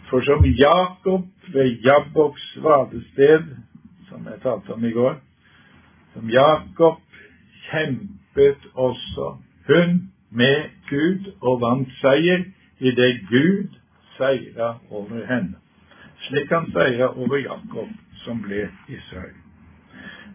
For 0.09 0.23
som 0.23 0.45
Jakob 0.47 1.25
ved 1.53 1.81
Jabboks 1.83 2.45
vadested, 2.63 3.49
som 4.09 4.29
jeg 4.31 4.41
talte 4.43 4.73
om 4.73 4.85
i 4.85 4.93
går 4.95 5.17
Som 6.15 6.31
Jakob 6.31 7.03
kjempet 7.71 8.71
også 8.75 9.37
hun 9.69 9.99
med 10.31 10.71
Gud 10.91 11.33
og 11.41 11.61
vant 11.61 11.91
seier 12.01 12.47
idet 12.81 13.21
Gud 13.31 13.77
seira 14.17 14.77
over 14.91 15.27
henne 15.27 15.65
slik 16.29 16.51
han 16.51 16.71
seira 16.73 17.09
over 17.17 17.37
Jakob, 17.37 17.89
som 18.25 18.43
ble 18.43 18.69
Israel. 18.89 19.37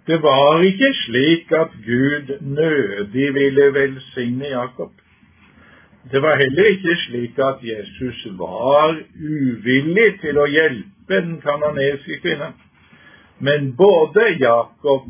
Det 0.07 0.17
var 0.21 0.61
ikke 0.65 0.89
slik 1.05 1.51
at 1.51 1.75
Gud 1.85 2.31
nødig 2.41 3.33
ville 3.33 3.73
velsigne 3.73 4.47
Jakob. 4.47 4.91
Det 6.11 6.21
var 6.21 6.37
heller 6.41 6.71
ikke 6.71 6.95
slik 7.05 7.39
at 7.39 7.59
Jesus 7.61 8.27
var 8.37 8.97
uvillig 9.15 10.09
til 10.21 10.39
å 10.39 10.47
hjelpe 10.49 11.21
den 11.25 11.37
kananeske 11.43 12.17
kvinnen. 12.23 12.55
Men 13.39 13.73
både 13.77 14.25
Jakob 14.39 15.05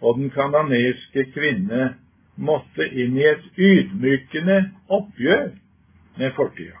og 0.00 0.18
den 0.18 0.30
kananeske 0.30 1.26
kvinne 1.34 1.94
måtte 2.36 2.86
inn 2.88 3.18
i 3.18 3.26
et 3.30 3.44
ydmykende 3.58 4.58
oppgjør 4.88 5.52
med 6.18 6.32
fortida. 6.36 6.80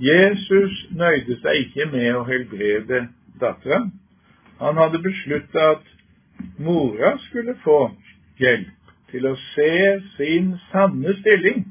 Jesus 0.00 0.74
nøyde 0.92 1.38
seg 1.40 1.62
ikke 1.66 1.86
med 1.92 2.10
å 2.18 2.24
helbrede 2.28 3.06
datteren. 3.40 3.92
Han 4.60 4.76
hadde 4.80 5.00
besluttet 5.04 5.62
at 5.62 5.86
mora 6.60 7.14
skulle 7.28 7.56
få 7.64 7.78
hjelp 8.40 8.92
til 9.12 9.28
å 9.30 9.34
se 9.54 9.72
sin 10.16 10.52
sanne 10.70 11.14
stilling 11.22 11.64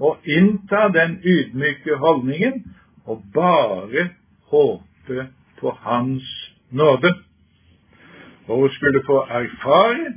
og 0.00 0.24
innta 0.28 0.86
den 0.94 1.18
ydmyke 1.24 1.98
holdningen 2.00 2.62
og 3.06 3.24
bare 3.34 4.10
håpe 4.52 5.28
på 5.60 5.72
Hans 5.84 6.26
nåde. 6.70 7.12
Og 8.48 8.60
hun 8.60 8.70
skulle 8.70 9.02
få 9.06 9.18
erfare 9.40 10.12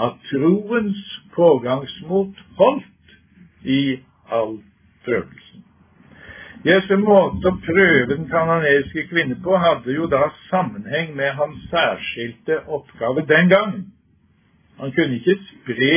at 0.00 0.12
troens 0.30 1.02
pågangsmot 1.34 2.34
holdt 2.58 3.16
i 3.64 3.98
all 4.30 4.58
prøvelsen. 5.04 5.64
Jesu 6.62 6.94
måte 7.02 7.50
å 7.50 7.58
prøve 7.64 8.06
den 8.12 8.28
kanadiske 8.30 9.08
kvinne 9.10 9.34
på 9.42 9.56
hadde 9.58 9.96
jo 9.96 10.06
da 10.06 10.28
sammenheng 10.46 11.16
med 11.18 11.34
hans 11.34 11.64
særskilte 11.72 12.60
oppgave 12.70 13.24
den 13.26 13.50
gangen. 13.50 13.88
Han 14.78 14.92
kunne 14.94 15.18
ikke 15.18 15.40
spre 15.48 15.96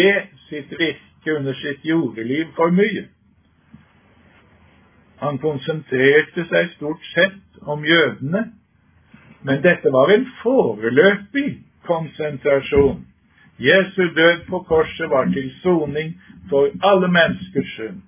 sitt 0.49 0.73
virke 0.79 1.37
under 1.37 1.53
sitt 1.61 1.85
jordeliv 1.85 2.49
for 2.57 2.73
mye. 2.73 3.05
Han 5.21 5.37
konsentrerte 5.39 6.47
seg 6.49 6.73
stort 6.75 7.05
sett 7.13 7.61
om 7.61 7.85
jødene, 7.85 8.43
men 9.45 9.61
dette 9.61 9.93
var 9.93 10.11
en 10.15 10.25
foreløpig 10.41 11.47
konsentrasjon. 11.87 13.05
Jesu 13.59 14.03
død 14.15 14.45
på 14.49 14.59
korset 14.59 15.09
var 15.09 15.25
til 15.33 15.51
soning 15.63 16.21
for 16.49 16.69
alle 16.89 17.07
menneskers 17.07 17.71
synd. 17.75 18.01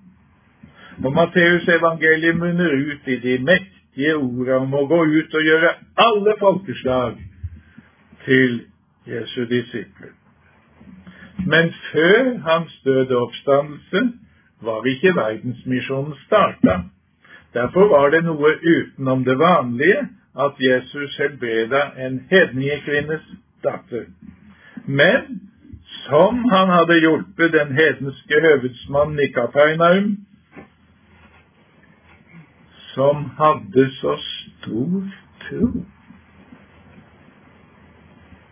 Og 1.04 1.12
Matteus 1.12 1.68
evangeliet 1.68 2.36
munner 2.36 2.72
ut 2.90 3.08
i 3.08 3.16
de 3.16 3.38
mektige 3.38 4.16
ordene 4.16 4.54
om 4.66 4.74
å 4.74 4.86
gå 4.90 5.00
ut 5.04 5.34
og 5.34 5.48
gjøre 5.50 5.74
alle 6.06 6.34
folkeslag 6.40 7.18
til 8.24 8.60
Jesu 9.06 9.44
disipler. 9.50 10.12
Men 11.46 11.72
før 11.92 12.38
hans 12.48 12.80
døde 12.84 13.16
oppstandelse 13.16 14.02
var 14.60 14.86
ikke 14.86 15.14
verdensmisjonen 15.16 16.14
starta. 16.26 16.80
Derfor 17.54 17.88
var 17.94 18.10
det 18.10 18.24
noe 18.26 18.56
utenom 18.58 19.24
det 19.24 19.38
vanlige 19.38 20.00
at 20.44 20.58
Jesus 20.60 21.16
helbreda 21.22 21.80
en 22.04 22.20
hedningekvinnes 22.30 23.24
datter. 23.62 24.06
Men 24.86 25.40
som 26.08 26.44
han 26.52 26.68
hadde 26.72 27.00
hjulpet 27.02 27.52
den 27.52 27.72
hedenske 27.76 28.40
høvedsmann 28.46 29.18
i 29.20 29.28
som 32.94 33.30
hadde 33.38 33.90
så 34.00 34.16
stor 34.22 35.02
tro. 35.44 35.84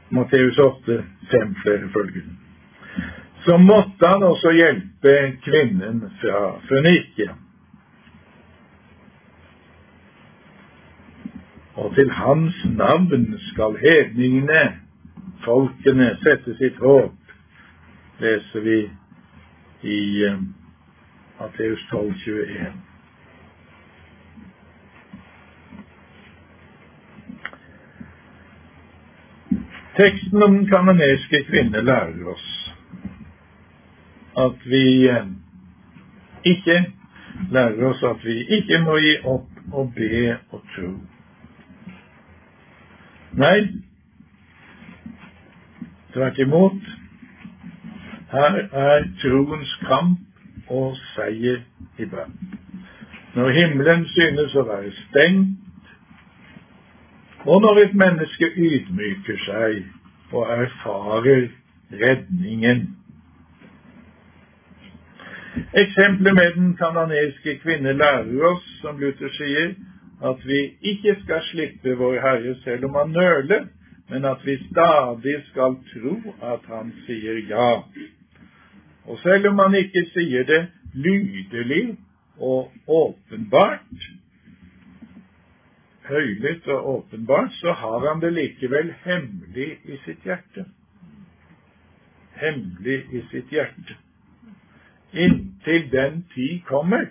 Matteus 0.09 0.59
8, 0.59 1.05
5 1.31 1.55
flere 1.62 1.88
følgende. 1.95 2.37
Så 3.47 3.57
måtte 3.59 4.09
han 4.12 4.23
også 4.23 4.51
hjelpe 4.51 5.14
kvinnen 5.42 6.05
fra 6.21 6.61
Fønikia. 6.69 7.35
Og 11.75 11.95
til 11.95 12.11
hans 12.11 12.57
navn 12.64 13.38
skal 13.53 13.77
hedningene, 13.83 14.86
folkene, 15.47 16.11
sette 16.25 16.57
sitt 16.59 16.81
håp, 16.83 17.15
leser 18.21 18.67
vi 18.67 18.81
i 19.87 20.01
uh, 20.27 20.43
Matteus 21.39 21.87
12, 21.91 22.13
21. 22.27 22.83
Teksten 29.97 30.43
om 30.43 30.59
den 30.59 30.69
kanoneske 30.69 31.41
kvinne 31.49 31.81
lærer 31.87 32.29
oss 32.29 32.53
at 34.37 34.67
vi 34.69 35.09
eh, 35.09 35.27
ikke 36.45 36.93
lærer 37.51 37.87
oss 37.89 38.03
at 38.03 38.25
vi 38.25 38.37
ikke 38.59 38.81
må 38.85 38.99
gi 39.01 39.15
opp 39.25 39.49
og 39.73 39.93
be 39.97 40.37
og 40.53 40.63
tro. 40.75 40.91
Nei, 43.37 43.57
tvert 46.17 46.39
imot. 46.39 46.83
Her 48.33 48.55
er 48.73 49.05
troens 49.23 49.73
kamp 49.89 50.71
og 50.73 50.97
seier 51.13 51.61
i 51.99 52.09
bønn. 52.11 52.35
Når 53.37 53.53
himmelen 53.59 54.07
synes 54.15 54.55
å 54.57 54.65
være 54.65 54.93
stengt, 55.03 55.91
og 57.47 57.61
når 57.63 57.83
et 57.85 57.95
menneske 58.01 58.49
ydmyker 58.57 59.43
seg 59.45 59.83
og 60.33 60.49
erfarer 60.51 61.51
redningen. 61.93 62.81
Eksempelet 65.83 66.35
med 66.41 66.57
den 66.57 66.73
kananeske 66.81 67.59
kvinne 67.63 67.93
lærer 68.01 68.49
oss, 68.51 68.67
som 68.81 68.99
Luther 68.99 69.31
sier, 69.37 69.77
at 70.25 70.43
vi 70.49 70.63
ikke 70.93 71.15
skal 71.23 71.45
slippe 71.53 71.95
vår 72.01 72.19
Herre 72.25 72.57
selv 72.65 72.89
om 72.89 72.99
han 72.99 73.15
nøler, 73.15 73.69
men 74.09 74.25
at 74.25 74.47
vi 74.47 74.57
stadig 74.71 75.37
skal 75.51 75.77
tro 75.92 76.35
at 76.42 76.66
han 76.71 76.92
sier 77.07 77.40
ja. 77.49 77.83
Og 79.07 79.19
selv 79.23 79.49
om 79.51 79.59
han 79.64 79.75
ikke 79.75 80.05
sier 80.12 80.47
det 80.47 80.62
lydelig 80.95 81.97
og 82.38 82.73
åpenbart, 82.87 84.07
høylytt 86.07 86.69
og 86.69 86.88
åpenbart, 86.95 87.53
så 87.61 87.73
har 87.73 88.09
han 88.09 88.21
det 88.23 88.33
likevel 88.33 88.92
hemmelig 89.05 89.71
i 89.85 89.99
sitt 90.05 90.23
hjerte. 90.25 90.66
Hemmelig 92.37 92.99
i 93.12 93.23
sitt 93.31 93.51
hjerte. 93.51 93.99
Inntil 95.12 95.90
den 95.90 96.23
tid 96.35 96.61
kommer 96.69 97.09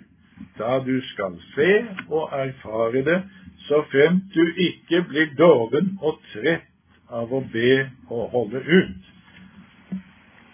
da 0.58 0.78
du 0.84 1.00
skal 1.12 1.36
se 1.54 1.72
og 2.08 2.32
erfare 2.32 3.02
det, 3.04 3.20
så 3.66 3.82
fremt 3.90 4.34
du 4.34 4.44
ikke 4.68 5.02
blir 5.08 5.32
doven 5.38 5.96
og 6.00 6.20
trett 6.32 6.75
av 7.08 7.32
å 7.32 7.40
be 7.52 7.72
og 8.10 8.30
holde 8.32 8.62
ut. 8.66 9.10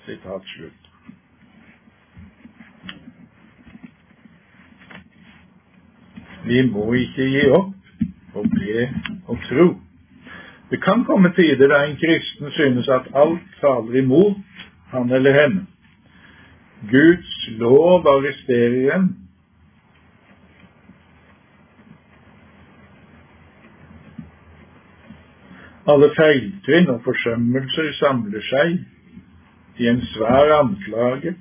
Sitat 0.07 0.49
slutt. 0.57 0.88
Vi 6.43 6.62
må 6.67 6.88
ikke 6.99 7.29
gi 7.31 7.47
opp 7.55 8.37
og 8.37 8.49
be 8.51 8.88
og 9.31 9.38
tro. 9.49 9.67
Det 10.73 10.81
kan 10.83 11.05
komme 11.05 11.31
tider 11.37 11.69
da 11.71 11.83
en 11.85 11.99
kristen 12.01 12.51
synes 12.57 12.88
at 12.88 13.11
alt 13.15 13.59
taler 13.61 14.01
imot 14.03 14.41
han 14.91 15.12
eller 15.12 15.37
henne. 15.38 15.67
Guds 16.91 17.35
lov 17.61 18.09
arresterer 18.11 18.97
en. 18.97 19.21
Alle 25.90 26.12
feiltrinn 26.14 26.90
og 26.92 27.01
forsømmelser 27.03 27.88
samler 27.99 28.45
seg 28.47 29.81
i 29.83 29.88
en 29.90 30.03
svær 30.12 30.53
anklage. 30.61 31.33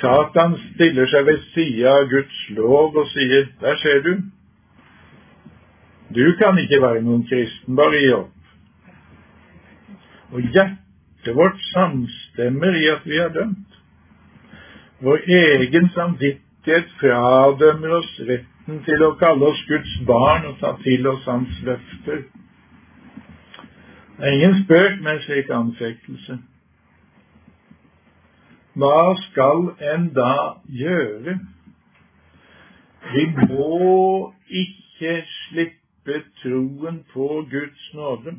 Satan 0.00 0.56
stiller 0.72 1.06
seg 1.12 1.28
ved 1.28 1.44
sida 1.52 1.92
av 1.94 2.08
Guds 2.10 2.40
lov 2.56 2.96
og 2.98 3.06
sier, 3.12 3.46
der 3.60 3.78
ser 3.82 4.02
du, 4.02 4.16
du 6.16 6.26
kan 6.40 6.58
ikke 6.58 6.80
være 6.82 7.02
noen 7.02 7.22
kristen, 7.26 7.76
bare 7.78 8.00
gi 8.02 8.10
opp. 8.14 8.50
Og 10.34 10.42
hjertet 10.42 11.34
vårt 11.38 11.62
samstemmer 11.70 12.78
i 12.78 12.86
at 12.90 13.06
vi 13.06 13.18
er 13.22 13.32
dømt. 13.34 13.78
Vår 15.06 15.22
egen 15.38 15.90
samvittighet 15.94 16.90
fradømmer 17.00 17.98
oss 17.98 18.12
retten 18.28 18.82
til 18.86 19.06
å 19.06 19.14
kalle 19.22 19.50
oss 19.50 19.62
Guds 19.70 19.94
barn 20.08 20.46
og 20.50 20.58
ta 20.62 20.74
til 20.82 21.06
oss 21.10 21.26
Hans 21.30 21.62
løfter. 21.66 22.24
Det 24.18 24.24
er 24.24 24.32
ingen 24.32 24.64
spøk 24.64 25.02
med 25.02 25.12
en 25.12 25.22
slik 25.22 25.50
anfektelse. 25.52 26.38
Hva 28.80 29.00
skal 29.26 29.66
en 29.92 30.06
da 30.16 30.36
gjøre? 30.72 31.34
Vi 33.12 33.24
må 33.50 34.32
ikke 34.48 35.12
slippe 35.32 36.22
troen 36.40 37.02
på 37.12 37.28
Guds 37.50 37.84
nåde. 37.94 38.34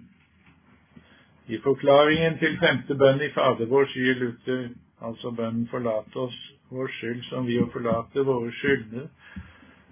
I 1.48 1.62
forklaringen 1.64 2.40
til 2.42 2.58
femte 2.60 2.98
bønn 2.98 3.22
i 3.22 3.30
Fader 3.38 3.70
vår 3.70 3.86
sier 3.94 4.18
Luther, 4.18 4.70
altså 5.02 5.30
bønnen 5.32 5.68
'forlat 5.68 6.16
oss 6.16 6.38
vår 6.72 6.90
skyld 6.98 7.24
som 7.30 7.46
vi 7.46 7.62
å 7.62 7.70
forlate 7.74 8.26
våre 8.26 8.52
skyldnere', 8.52 9.10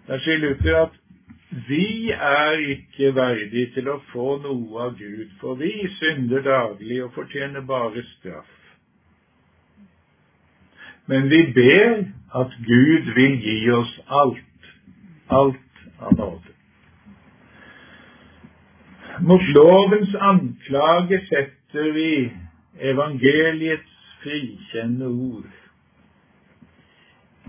der 0.08 0.17
sier 0.17 0.38
Luther 0.38 0.82
at 0.82 1.00
vi 1.68 2.12
er 2.12 2.58
ikke 2.76 3.13
verdige 3.15 3.72
til 3.76 3.88
å 3.88 4.00
få 4.12 4.36
noe 4.44 4.82
av 4.88 4.98
Gud, 5.00 5.30
for 5.39 5.56
vi 5.60 5.72
synder 6.00 6.44
daglig 6.44 7.00
og 7.06 7.13
fortjener 7.15 7.63
bare 7.68 8.04
straff. 8.15 8.52
Men 11.08 11.30
vi 11.30 11.41
ber 11.56 12.04
at 12.41 12.58
Gud 12.65 13.12
vil 13.15 13.38
gi 13.46 13.60
oss 13.72 13.94
alt, 14.08 14.72
alt 15.30 15.84
av 16.00 16.18
nåde. 16.18 16.56
Mot 19.24 19.44
lovens 19.56 20.15
anklage 20.20 21.22
setter 21.30 21.91
vi 21.96 22.10
evangeliets 22.91 24.02
frikjennende 24.24 25.08
ord. 25.08 25.54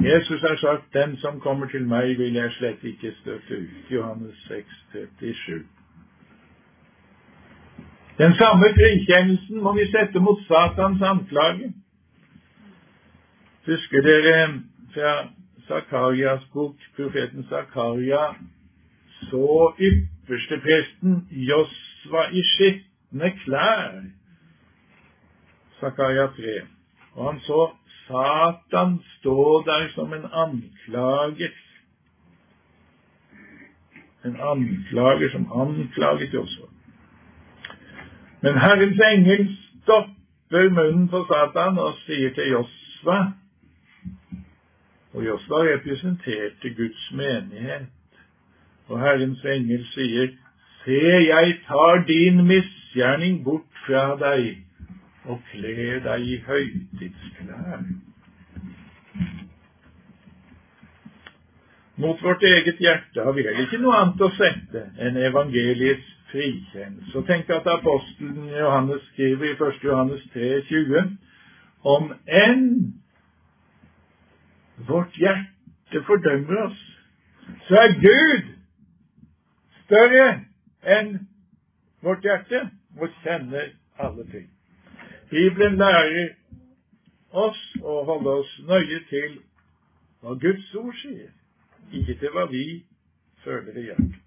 Jesus 0.01 0.41
har 0.41 0.57
sagt 0.57 0.93
'Den 0.93 1.17
som 1.17 1.41
kommer 1.41 1.67
til 1.67 1.87
meg, 1.89 2.19
vil 2.19 2.35
jeg 2.35 2.53
slett 2.53 2.85
ikke 2.85 3.13
støtte 3.21 3.55
ut'. 3.55 3.95
Johannes 3.95 4.37
6, 4.49 4.67
37. 4.93 5.67
Den 8.19 8.33
samme 8.41 8.67
frikjennelsen 8.77 9.63
må 9.63 9.73
vi 9.73 9.91
sette 9.91 10.21
mot 10.21 10.41
Satans 10.49 11.03
anklage. 11.03 11.73
Husker 13.67 14.01
dere 14.01 14.63
fra 14.95 15.29
Zakarias 15.69 16.45
bok, 16.53 16.77
profeten 16.97 17.45
Zakaria, 17.49 18.35
så 19.31 19.73
ypperstepresten 19.79 21.29
Josva 21.31 22.23
i 22.33 22.43
skitne 22.43 23.31
klær. 23.45 24.03
Zakaria 25.81 26.27
3. 26.27 26.61
Og 27.15 27.33
han 27.33 27.41
så 27.41 27.71
Satan 28.07 28.99
står 29.19 29.63
der 29.63 29.89
som 29.95 30.13
en 30.13 30.25
anklager 30.33 31.55
En 34.25 34.37
anklager 34.41 35.31
som 35.31 35.53
anklaget 35.63 36.35
Josfa. 36.35 36.67
Men 38.41 38.55
Herrens 38.55 39.01
engel 39.13 39.57
stopper 39.83 40.71
munnen 40.71 41.09
på 41.09 41.25
Satan 41.31 41.79
og 41.79 41.95
sier 42.07 42.35
til 42.35 42.49
Josfa 42.51 43.19
Og 45.15 45.27
Josfa 45.27 45.55
representerte 45.55 46.75
Guds 46.77 47.13
menighet. 47.13 47.87
Og 48.89 49.01
Herrens 49.01 49.45
engel 49.45 49.87
sier, 49.95 50.29
Se, 50.85 51.03
jeg 51.27 51.57
tar 51.67 52.05
din 52.07 52.45
misgjerning 52.47 53.45
bort 53.45 53.81
fra 53.87 54.15
deg 54.21 54.66
og 55.27 55.41
kle 55.51 56.01
deg 56.05 56.27
i 56.27 56.37
høytidsklær. 56.47 57.87
Mot 61.97 62.23
vårt 62.23 62.43
eget 62.45 62.77
hjerte 62.79 63.25
har 63.25 63.33
vi 63.33 63.43
heller 63.47 63.65
ikke 63.65 63.81
noe 63.81 63.97
annet 63.97 64.21
å 64.21 64.29
sette 64.37 64.83
enn 65.01 65.17
evangeliets 65.17 66.11
frikjennelse. 66.31 67.15
Og 67.17 67.25
tenk 67.29 67.51
at 67.57 67.69
apostelen 67.73 68.51
Johannes 68.53 69.05
skriver 69.13 69.49
i 69.49 69.55
1. 69.57 69.79
Johannes 69.85 70.27
3, 70.35 70.51
20 70.69 71.07
om 71.97 72.11
enn 72.43 72.67
vårt 74.89 75.17
hjerte 75.17 76.03
fordømmer 76.09 76.67
oss, 76.67 76.83
så 77.69 77.81
er 77.81 77.97
Gud 78.03 78.53
større 79.87 80.27
enn 80.99 81.15
vårt 82.05 82.27
hjerte 82.27 82.67
og 83.01 83.09
kjenner 83.23 83.73
alle 84.03 84.29
ting. 84.35 84.51
Bibelen 85.31 85.79
lærer 85.79 86.35
oss 87.31 87.63
å 87.83 88.03
holde 88.07 88.37
oss 88.41 88.53
nøye 88.69 89.01
til 89.11 89.41
hva 90.23 90.37
Guds 90.43 90.69
ord 90.79 90.95
sier, 91.03 91.33
ikke 91.93 92.15
til 92.21 92.33
hva 92.35 92.47
vi 92.51 92.67
føler 93.45 93.77
i 93.77 93.89
hjertet. 93.89 94.23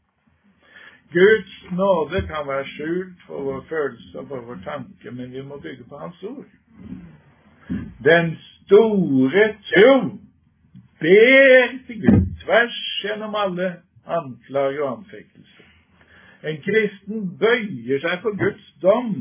Guds 1.13 1.53
nåde 1.71 2.21
kan 2.27 2.45
være 2.47 2.67
skjult 2.75 3.23
for 3.25 3.47
vår 3.47 3.63
følelse 3.69 4.19
og 4.19 4.27
for 4.27 4.45
vår 4.49 4.59
tanke, 4.65 5.11
men 5.11 5.31
vi 5.33 5.41
må 5.41 5.57
bygge 5.57 5.87
på 5.89 5.97
Hans 5.97 6.23
ord. 6.23 6.45
Den 8.05 8.35
store 8.65 9.47
tro 9.71 9.95
ber 11.01 11.73
til 11.87 12.01
Gud 12.03 12.27
tvers 12.43 12.77
gjennom 13.03 13.35
alle 13.35 13.71
anklager 14.05 14.83
og 14.83 14.97
anfektelser. 14.97 15.65
En 16.43 16.61
kristen 16.63 17.25
bøyer 17.39 17.99
seg 18.03 18.21
for 18.21 18.37
Guds 18.37 18.67
dom 18.83 19.15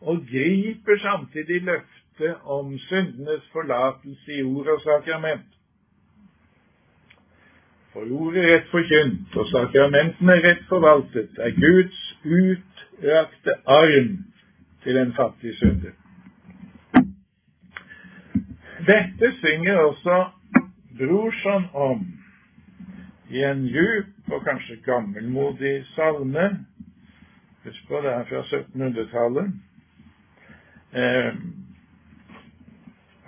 og 0.00 0.16
griper 0.30 0.98
samtidig 0.98 1.62
løftet 1.62 2.36
om 2.44 2.78
syndenes 2.78 3.48
forlatelse 3.52 4.32
i 4.32 4.42
ord 4.42 4.66
og 4.66 4.80
sakrament. 4.80 5.48
For 7.92 8.00
ordet 8.00 8.44
rett 8.54 8.68
forkynt 8.70 9.36
og 9.36 9.48
sakramentene 9.50 10.36
rett 10.46 10.66
forvaltet 10.68 11.40
er 11.46 11.56
Guds 11.56 12.02
utrakte 12.24 13.56
arm 13.66 14.12
til 14.84 14.96
en 14.96 15.12
fattig 15.16 15.56
synder. 15.58 15.96
Dette 18.86 19.32
synger 19.40 19.76
også 19.76 20.24
Brorson 20.98 21.66
om 21.74 22.06
i 23.30 23.42
en 23.44 23.66
djup 23.66 24.32
og 24.32 24.44
kanskje 24.44 24.78
gammelmodig 24.84 25.84
salme. 25.94 26.46
Husk 27.64 27.88
på, 27.88 28.00
det 28.04 28.12
er 28.12 28.24
fra 28.30 28.42
1700-tallet. 28.42 29.52
Eh, 30.92 31.34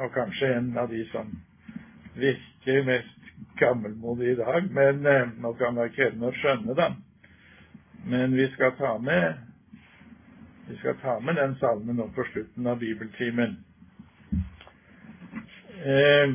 og 0.02 0.12
kanskje 0.14 0.54
en 0.56 0.72
av 0.78 0.88
de 0.90 1.04
som 1.12 1.30
virker 2.18 2.84
mest 2.86 3.32
gammelmodig 3.60 4.32
i 4.32 4.38
dag, 4.40 4.66
men 4.70 5.06
eh, 5.06 5.28
nå 5.38 5.54
kan 5.60 5.76
det 5.76 5.86
være 5.86 5.96
krevende 5.96 6.30
å 6.32 6.38
skjønne 6.40 6.76
da. 6.78 6.88
Men 8.10 8.34
vi 8.34 8.48
skal 8.56 8.74
ta 8.80 8.96
med 8.98 9.48
vi 10.68 10.76
skal 10.78 10.94
ta 11.02 11.20
med 11.20 11.36
den 11.36 11.54
salmen 11.60 11.98
nå 11.98 12.08
på 12.16 12.24
slutten 12.32 12.66
av 12.66 12.78
bibeltimen. 12.80 13.56
Eh, 15.84 16.34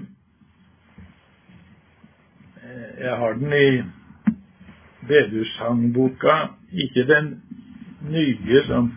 jeg 2.99 3.15
har 3.19 3.33
den 3.39 3.53
i 3.53 3.83
bedehussangboka, 5.07 6.35
ikke 6.71 7.07
den 7.07 7.29
nye 8.11 8.63
som 8.67 8.91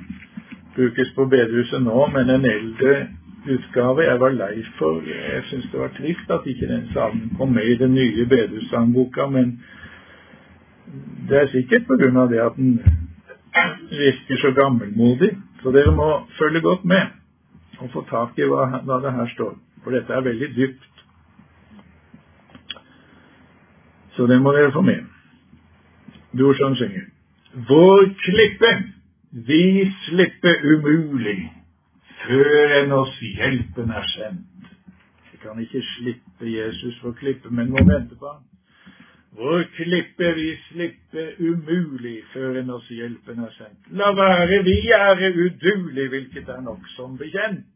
brukes 0.76 1.12
på 1.14 1.24
bedehuset 1.24 1.82
nå, 1.82 2.06
men 2.14 2.30
en 2.30 2.44
eldre 2.44 2.94
utgave. 3.46 4.04
Jeg 4.04 4.20
var 4.20 4.36
lei 4.36 4.64
for 4.78 5.02
Jeg 5.06 5.42
syns 5.50 5.68
det 5.72 5.80
var 5.80 5.92
trist 5.98 6.30
at 6.30 6.46
ikke 6.46 6.68
den 6.68 6.88
salmen 6.92 7.30
kom 7.38 7.52
med 7.52 7.64
i 7.64 7.78
den 7.78 7.94
nye 7.94 8.26
bedehussangboka, 8.26 9.26
men 9.26 9.60
det 11.28 11.38
er 11.38 11.52
sikkert 11.52 11.90
av 12.16 12.28
det 12.30 12.40
at 12.40 12.56
den 12.56 12.80
virker 13.90 14.36
så 14.36 14.52
gammelmodig. 14.62 15.30
Så 15.62 15.70
dere 15.70 15.92
må 15.96 16.26
følge 16.38 16.60
godt 16.60 16.84
med 16.84 17.02
og 17.80 17.90
få 17.92 18.04
tak 18.10 18.38
i 18.38 18.46
hva, 18.48 18.66
hva 18.84 19.00
det 19.00 19.12
her 19.12 19.28
står. 19.34 19.54
For 19.84 19.90
dette 19.90 20.12
er 20.12 20.20
veldig 20.20 20.48
dypt. 20.56 20.86
Så 24.16 24.26
det 24.26 24.40
må 24.42 24.52
dere 24.52 24.72
få 24.72 24.82
med. 24.84 25.04
Brorson 26.36 26.76
synger. 26.76 27.06
Vår 27.68 28.04
klippe, 28.24 28.70
vi 29.30 29.92
slipper 30.06 30.62
umulig 30.74 31.38
før 32.26 32.76
enn 32.80 32.92
oss 32.92 33.16
hjelpen 33.22 33.90
er 33.94 34.06
sendt. 34.16 34.70
Vi 35.32 35.38
kan 35.42 35.60
ikke 35.62 35.82
slippe 35.96 36.50
Jesus 36.50 36.98
for 37.02 37.14
klippe, 37.16 37.50
men 37.50 37.70
må 37.70 37.84
vente 37.86 38.18
på 38.18 38.26
ham. 38.26 38.42
Vår 39.38 39.62
klippe 39.76 40.32
vi 40.34 40.48
slipper 40.66 41.38
umulig 41.38 42.16
før 42.32 42.58
enn 42.60 42.72
oss 42.74 42.88
hjelpen 42.90 43.44
er 43.46 43.54
sendt. 43.54 43.92
La 43.94 44.10
være, 44.18 44.62
vi 44.66 44.78
er 44.98 45.28
udulig, 45.30 46.08
hvilket 46.08 46.48
er 46.50 46.64
nok 46.66 46.88
som 46.96 47.14
bekjent. 47.18 47.68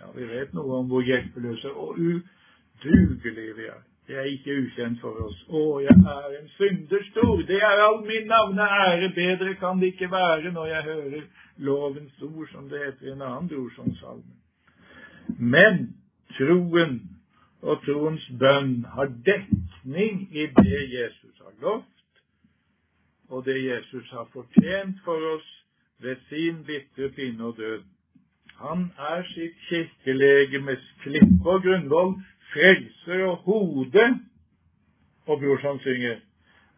Ja, 0.00 0.08
vi 0.16 0.24
vet 0.28 0.56
noe 0.56 0.80
om 0.80 0.88
hvor 0.88 1.04
hjelpeløse 1.04 1.70
og 1.72 2.00
udugelige 2.00 3.56
vi 3.60 3.68
er. 3.68 3.82
Det 4.06 4.16
er 4.16 4.26
ikke 4.28 4.56
ukjent 4.60 5.00
for 5.00 5.16
oss. 5.24 5.36
Å, 5.48 5.60
jeg 5.80 5.96
er 5.96 6.34
en 6.38 6.48
synder 6.58 7.04
stor. 7.08 7.38
Det 7.48 7.56
er 7.56 7.82
all 7.86 8.02
min 8.04 8.26
navne 8.28 8.66
ære. 8.84 9.08
Bedre 9.16 9.54
kan 9.60 9.80
det 9.80 9.94
ikke 9.94 10.10
være 10.12 10.52
når 10.52 10.66
jeg 10.66 10.82
hører 10.90 11.22
lovens 11.56 12.22
ord, 12.22 12.48
som 12.52 12.68
det 12.68 12.82
heter 12.84 13.08
i 13.08 13.14
en 13.14 13.24
annen 13.24 13.48
brorssonsalme. 13.48 14.36
Men 15.38 15.94
troen 16.36 16.98
og 17.64 17.80
troens 17.86 18.24
bønn 18.40 18.84
har 18.92 19.08
dekning 19.24 20.26
i 20.36 20.46
det 20.60 20.82
Jesus 20.92 21.40
har 21.40 21.54
lovt, 21.62 21.88
og 23.32 23.44
det 23.46 23.56
Jesus 23.64 24.10
har 24.12 24.28
fortjent 24.32 25.00
for 25.04 25.30
oss 25.32 25.48
ved 26.04 26.20
sin 26.28 26.60
bitre 26.68 27.08
pinne 27.16 27.44
og 27.44 27.56
død. 27.56 27.82
Han 28.60 28.90
er 28.98 29.24
sitt 29.32 29.56
kirkelegemes 29.68 30.84
klippe 31.02 31.50
og 31.50 31.62
grunnvoll, 31.64 32.14
frelser 32.54 33.24
og 33.24 33.36
hode. 33.36 34.06
Og 35.26 35.40
brorsan 35.40 35.78
synger 35.80 36.16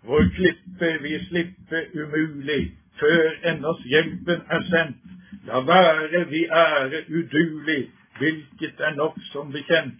Vår 0.07 0.23
klippe 0.35 0.89
vi 1.03 1.19
slipper 1.29 1.83
umulig, 1.95 2.73
før 3.01 3.31
ennås 3.51 3.81
hjelpen 3.91 4.43
er 4.51 4.63
sendt. 4.71 5.01
La 5.47 5.59
være 5.67 6.25
vi 6.31 6.45
ære 6.47 7.01
udulig, 7.11 7.91
hvilket 8.19 8.81
er 8.81 8.95
nok 8.95 9.19
som 9.33 9.53
bekjent. 9.53 9.99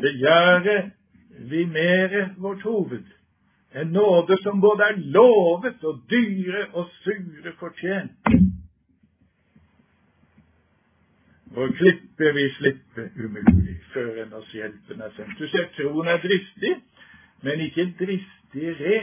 Begjære 0.00 0.90
vi 1.50 1.64
mere 1.64 2.28
vårt 2.36 2.62
hoved, 2.62 3.04
en 3.74 3.86
nåde 3.86 4.36
som 4.42 4.60
både 4.60 4.82
er 4.82 4.96
lovet 4.96 5.84
og 5.84 6.00
dyre 6.10 6.66
og 6.72 6.88
sure 7.02 7.52
fortjent. 7.58 8.53
Vår 11.54 11.68
klippe 11.68 12.32
vi 12.32 12.48
slippe 12.56 13.04
umulig, 13.16 13.76
før 13.92 14.16
enn 14.24 14.32
oss 14.34 14.48
hjelpen 14.50 15.02
er 15.06 15.12
sendt. 15.14 15.36
Du 15.38 15.46
ser, 15.52 15.68
troen 15.76 16.08
er 16.10 16.18
dristig, 16.22 16.72
men 17.46 17.62
ikke 17.62 17.84
dristigere, 18.00 18.96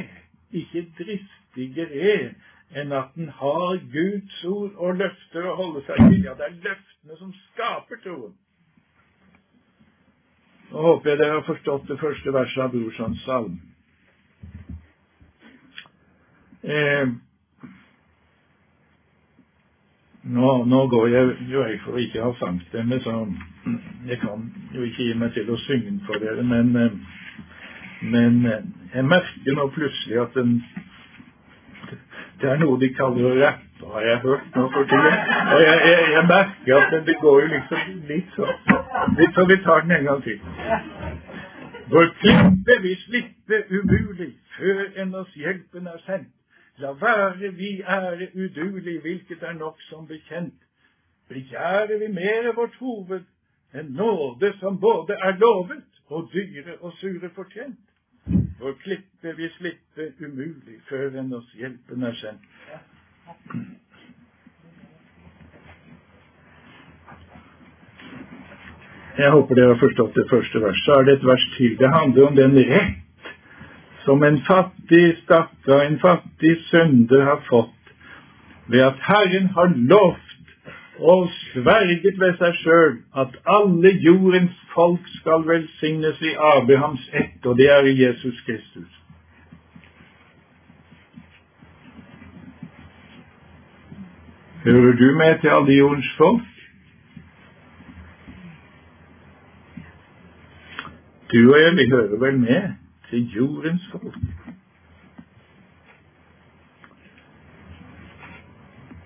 ikke 0.52 0.84
dristigere 1.00 2.34
enn 2.76 2.92
at 2.96 3.16
den 3.16 3.32
har 3.40 3.80
Guds 3.94 4.44
ord 4.52 4.76
og 4.76 5.00
løfter 5.00 5.48
å 5.48 5.56
holde 5.62 5.86
seg 5.88 6.04
til. 6.10 6.20
Ja, 6.28 6.36
det 6.36 6.50
er 6.50 6.60
løftene 6.68 7.20
som 7.22 7.32
skaper 7.46 8.04
troen. 8.04 8.36
Nå 10.72 10.86
håper 10.90 11.12
jeg 11.12 11.20
dere 11.20 11.40
har 11.40 11.48
forstått 11.48 11.88
det 11.88 12.00
første 12.04 12.36
verset 12.36 12.64
av 12.64 12.76
Brorsons 12.76 13.26
salm. 13.28 13.60
Eh, 16.64 17.16
nå, 20.24 20.52
nå, 20.66 20.88
går 20.88 21.08
jeg 21.08 21.36
jo 21.50 21.64
jeg 21.66 21.80
for 21.86 21.98
ikke 21.98 22.22
ha 22.24 22.32
sangstemme, 22.40 23.00
så 23.02 23.26
jeg 24.08 24.20
kan 24.22 24.46
jo 24.76 24.84
ikke 24.86 25.08
gi 25.08 25.18
meg 25.18 25.34
til 25.34 25.50
å 25.50 25.58
synge 25.66 25.98
for 26.06 26.22
dere, 26.22 26.44
men 26.44 26.76
eh, 26.78 27.02
men 28.02 28.46
eh, 28.46 28.64
jeg 28.96 29.06
merker 29.06 29.58
nå 29.58 29.68
plutselig 29.76 30.22
at 30.22 30.34
den, 30.34 30.56
det 32.42 32.50
er 32.50 32.58
noe 32.64 32.80
de 32.82 32.90
kaller 32.98 33.28
å 33.30 33.36
rappe, 33.38 33.90
har 33.94 34.08
jeg 34.08 34.22
hørt 34.24 34.58
nå 34.58 34.64
for 34.74 34.90
tiden. 34.90 35.20
Og 35.54 35.62
jeg, 35.62 35.78
jeg, 35.90 36.08
jeg 36.16 36.24
merker 36.32 36.80
at 36.80 37.06
det 37.08 37.18
går 37.22 37.40
jo 37.44 37.52
liksom 37.54 37.94
litt 38.10 38.36
sånn. 38.38 38.58
Så 39.36 39.46
vi 39.52 39.58
tar 39.66 39.86
den 39.86 39.96
en 40.00 40.10
gang 40.10 40.24
til. 40.26 40.42
For 41.92 42.12
klippe 42.24 42.78
vi 42.86 42.98
slipper 43.06 43.66
umulig, 43.70 44.32
før 44.58 44.84
enn 45.04 45.18
oss 45.22 45.34
hjelpen 45.38 45.90
er 45.92 46.02
sendt. 46.08 46.32
La 46.82 46.92
være 46.92 47.52
vi 47.54 47.82
ære 47.82 48.28
udulig, 48.36 49.00
hvilket 49.02 49.44
er 49.44 49.54
nok 49.54 49.82
som 49.90 50.08
bekjent. 50.08 50.54
Begjærer 51.30 51.98
vi 52.00 52.08
mere 52.08 52.56
vårt 52.56 52.76
hoved 52.80 53.22
en 53.74 53.86
nåde 53.86 54.54
som 54.60 54.80
både 54.80 55.14
er 55.14 55.38
lovet 55.38 55.84
og 56.10 56.30
dyre 56.34 56.76
og 56.80 56.94
sure 56.94 57.30
fortjent. 57.36 57.80
For 58.60 58.74
klippe 58.84 59.36
vi 59.38 59.50
slippe 59.58 60.14
umulig 60.26 60.80
før 60.90 61.20
enn 61.22 61.34
oss 61.34 61.54
hjelpen 61.58 62.04
er 62.04 62.18
sendt. 62.22 62.50
Jeg 69.22 69.32
håper 69.32 69.56
dere 69.56 69.74
har 69.74 69.80
forstått 69.86 70.18
det 70.18 70.28
første 70.34 70.62
verset. 70.66 70.86
Så 70.86 70.98
er 70.98 71.08
det 71.08 71.18
et 71.20 71.30
vers 71.30 71.48
til. 71.58 71.78
Det 71.80 71.94
handler 72.00 72.28
om 72.28 72.36
den 72.36 72.58
rett 72.74 73.02
som 74.06 74.24
en 74.24 74.42
fattig 74.48 75.18
stakkar, 75.24 75.86
en 75.86 76.00
fattig 76.00 76.56
sønder, 76.70 77.24
har 77.24 77.44
fått 77.50 77.94
ved 78.68 78.84
at 78.86 79.00
Herren 79.10 79.48
har 79.58 79.74
lovt 79.76 80.28
og 81.00 81.30
sverget 81.52 82.20
ved 82.22 82.34
seg 82.40 82.58
sjøl 82.62 82.98
at 83.24 83.38
alle 83.58 83.92
jordens 84.06 84.58
folk 84.74 85.08
skal 85.20 85.46
velsignes 85.48 86.22
i 86.22 86.34
Abrahams 86.54 87.08
ett, 87.14 87.46
og 87.46 87.58
det 87.58 87.70
er 87.74 87.88
i 87.90 87.98
Jesus 88.04 88.42
Kristus. 88.46 88.98
Hører 94.64 94.94
du 95.02 95.08
med 95.18 95.40
til 95.42 95.50
alle 95.58 95.74
jordens 95.74 96.14
folk? 96.18 96.48
Du 101.34 101.40
og 101.54 101.58
jeg, 101.64 101.76
vi 101.76 101.90
hører 101.90 102.18
vel 102.20 102.40
med 102.40 102.81
til 103.12 103.32
jordens 103.36 103.88
folk. 103.92 104.16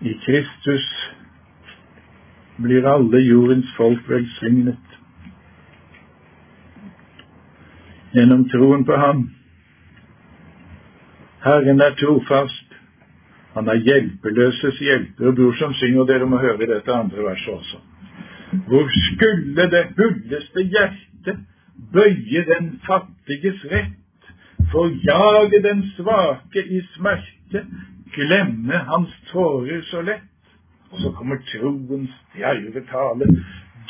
I 0.02 0.14
Kristus 0.26 0.86
blir 2.62 2.86
alle 2.88 3.22
jordens 3.26 3.72
folk 3.78 4.10
velsignet. 4.10 4.92
Gjennom 8.14 8.46
troen 8.50 8.86
på 8.86 9.00
Ham. 9.02 9.26
Herren 11.46 11.82
er 11.82 11.98
trofast. 12.00 12.78
Han 13.56 13.68
er 13.68 13.82
hjelpeløses 13.88 14.80
hjelper. 14.80 15.28
Og 15.28 15.36
bror 15.36 15.58
som 15.58 15.74
synger, 15.74 16.06
dere 16.06 16.30
må 16.30 16.38
høre 16.38 16.70
dette 16.70 16.94
andre 16.94 17.26
verset 17.26 17.54
også. 17.58 17.82
Hvor 18.70 18.88
skulle 18.94 19.68
det 19.74 19.84
hulleste 19.98 20.70
hjerte 20.76 21.38
bøye 21.94 22.46
den 22.50 22.70
fattiges 22.86 23.66
rett, 23.72 24.30
forjage 24.72 25.62
den 25.64 25.84
svake 25.96 26.64
i 26.64 26.82
smerte, 26.96 27.66
glemme 28.16 28.80
hans 28.90 29.14
tårer 29.32 29.82
så 29.92 30.02
lett? 30.02 30.32
Og 30.92 31.02
så 31.02 31.12
kommer 31.18 31.42
troens 31.52 32.14
djerve 32.36 32.86
tale. 32.92 33.28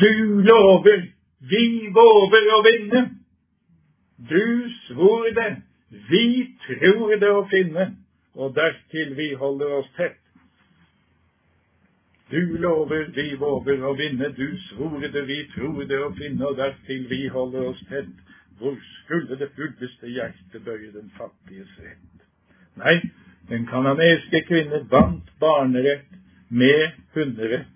Du 0.01 0.41
lover, 0.47 1.05
vi 1.51 1.65
våger 1.93 2.51
å 2.55 2.61
vinne. 2.65 3.03
Du 4.29 4.45
svor 4.87 5.29
det, 5.35 5.51
vi 6.09 6.25
tror 6.65 7.15
det 7.21 7.31
å 7.31 7.45
finne, 7.51 7.91
og 8.35 8.55
dertil 8.55 9.13
vi 9.15 9.33
holder 9.39 9.79
oss 9.79 9.91
tett. 9.97 10.24
Du 12.29 12.57
lover, 12.57 13.05
vi 13.13 13.35
våger 13.37 13.83
å 13.85 13.93
vinne, 13.93 14.31
du 14.33 14.57
svore 14.69 15.11
det, 15.13 15.21
vi 15.29 15.43
tror 15.53 15.83
det 15.85 15.99
å 16.01 16.13
finne, 16.17 16.47
og 16.47 16.57
dertil 16.57 17.05
vi 17.09 17.27
holder 17.29 17.67
oss 17.69 17.83
tett. 17.89 18.09
Hvor 18.57 18.77
skulle 19.03 19.37
det 19.37 19.51
fulleste 19.53 20.09
hjerte 20.09 20.61
bøye 20.65 20.89
den 20.95 21.11
fattiges 21.17 21.69
rett? 21.83 22.25
Nei, 22.81 22.95
den 23.49 23.67
kanadiske 23.69 24.41
kvinne 24.47 24.81
vant 24.89 25.29
barnerett 25.39 26.09
med 26.49 26.97
hunderett. 27.13 27.71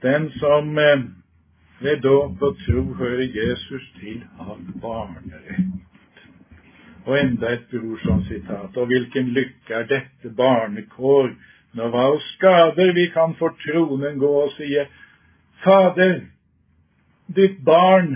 Den 0.00 0.30
som 0.38 0.78
eh, 0.78 1.04
ved 1.84 2.00
dåp 2.06 2.42
og 2.42 2.56
tro 2.64 2.86
hører 2.94 3.28
Jesus 3.28 3.92
til, 4.00 4.24
har 4.38 4.56
barnerett. 4.80 5.89
Og 7.06 7.14
enda 7.18 7.52
et 7.54 7.68
bror 7.70 8.00
som 8.04 8.24
sitat. 8.24 8.76
Og 8.76 8.86
hvilken 8.86 9.32
lykke 9.36 9.74
er 9.74 9.86
dette 9.88 10.32
barnekår, 10.36 11.30
når 11.78 11.92
hva 11.94 12.06
oss 12.16 12.26
skader 12.36 12.92
vi 12.94 13.06
kan 13.14 13.34
for 13.38 13.54
tronen 13.62 14.18
gå 14.18 14.32
og 14.42 14.52
sie, 14.56 14.86
Fader, 15.60 16.20
ditt 17.36 17.58
barn 17.64 18.14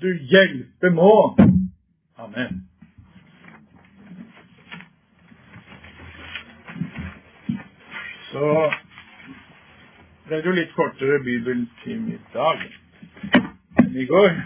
du 0.00 0.10
hjelpe 0.30 0.90
må. 0.92 1.36
Amen. 2.20 2.60
Så 8.28 8.50
ble 10.26 10.40
det 10.40 10.48
jo 10.50 10.56
litt 10.56 10.74
kortere 10.76 11.22
bibeltime 11.24 12.16
i 12.16 12.20
dag 12.34 12.66
enn 13.84 13.96
i 13.96 14.06
går. 14.10 14.36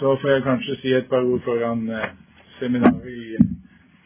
Så 0.00 0.16
får 0.16 0.30
jeg 0.30 0.42
kanskje 0.42 0.74
si 0.80 0.92
et 0.96 1.08
par 1.10 1.26
ord 1.28 1.42
foran 1.44 1.82
eh, 1.92 2.12
seminaret 2.56 3.08
i 3.12 3.36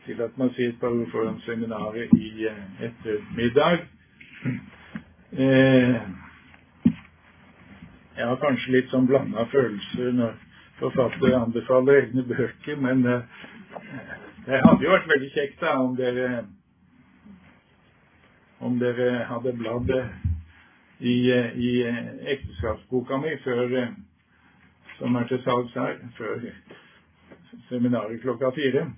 Tillat 0.04 0.34
meg 0.36 0.50
å 0.50 0.52
si 0.56 0.66
et 0.68 0.80
par 0.80 0.92
ord 0.92 1.06
foran 1.12 1.36
seminaret 1.46 2.10
i 2.18 2.48
eh, 2.50 2.56
ettermiddag. 2.88 3.84
Eh, 5.38 5.94
jeg 8.18 8.26
har 8.28 8.40
kanskje 8.42 8.74
litt 8.74 8.90
sånn 8.90 9.06
blanda 9.08 9.46
følelser 9.54 10.10
når 10.18 10.34
forfattere 10.80 11.38
anbefaler 11.38 12.02
egne 12.02 12.26
bøker, 12.26 12.76
men 12.82 13.06
eh, 13.08 13.46
det 14.44 14.60
hadde 14.66 14.84
jo 14.84 14.92
vært 14.92 15.08
veldig 15.14 15.30
kjekt 15.38 15.62
da 15.62 15.76
om 15.80 15.94
dere 15.98 16.28
om 18.64 18.76
dere 18.82 19.28
hadde 19.30 19.54
bladd 19.62 19.94
i, 19.94 21.16
i 21.30 21.70
ekteskapsboka 22.34 23.22
mi 23.22 23.38
før, 23.46 23.78
som 24.98 25.14
er 25.14 25.26
til 25.28 25.42
salgs 25.42 25.74
her, 25.74 25.96
før 26.18 26.40
seminaret 27.68 28.20
klokka 28.22 28.50
fire. 28.54 28.90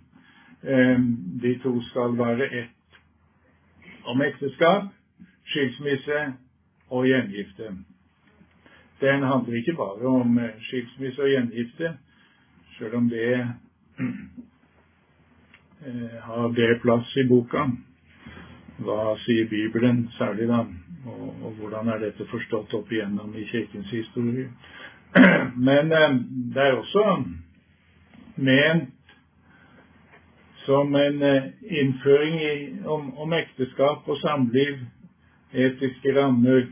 De 1.43 1.59
to 1.63 1.83
skal 1.91 2.19
være 2.19 2.49
ett 2.63 3.01
om 4.05 4.23
ekteskap, 4.23 4.83
skilsmisse 5.47 6.33
og 6.91 7.07
gjengifte. 7.07 7.73
Den 9.01 9.23
handler 9.23 9.57
ikke 9.57 9.77
bare 9.77 10.09
om 10.09 10.41
skilsmisse 10.61 11.23
og 11.23 11.29
gjengifte, 11.29 11.97
sjøl 12.77 12.95
om 12.95 13.11
det 13.11 13.49
har 16.29 16.49
det 16.57 16.81
plass 16.83 17.17
i 17.17 17.29
boka. 17.29 17.69
Hva 18.79 19.15
sier 19.25 19.49
Bibelen 19.49 20.09
særlig, 20.19 20.49
da? 20.49 20.65
Og, 21.07 21.45
og, 21.45 21.53
hvordan 21.61 21.89
er 21.89 22.03
dette 22.03 22.27
forstått 22.29 22.75
opp 22.75 22.91
igjennom 22.93 23.33
i 23.39 23.45
Kirkens 23.49 23.91
historie? 23.95 24.49
Men 25.69 25.93
eh, 25.93 26.11
det 26.55 26.63
er 26.63 26.73
også 26.73 27.25
ment 28.37 28.93
som 30.67 30.95
en 30.95 31.23
eh, 31.23 31.43
innføring 31.81 32.41
i, 32.43 32.55
om, 32.85 33.19
om, 33.19 33.33
ekteskap 33.33 34.09
og 34.09 34.19
samliv, 34.21 34.79
etiske 35.53 36.15
rammer 36.21 36.67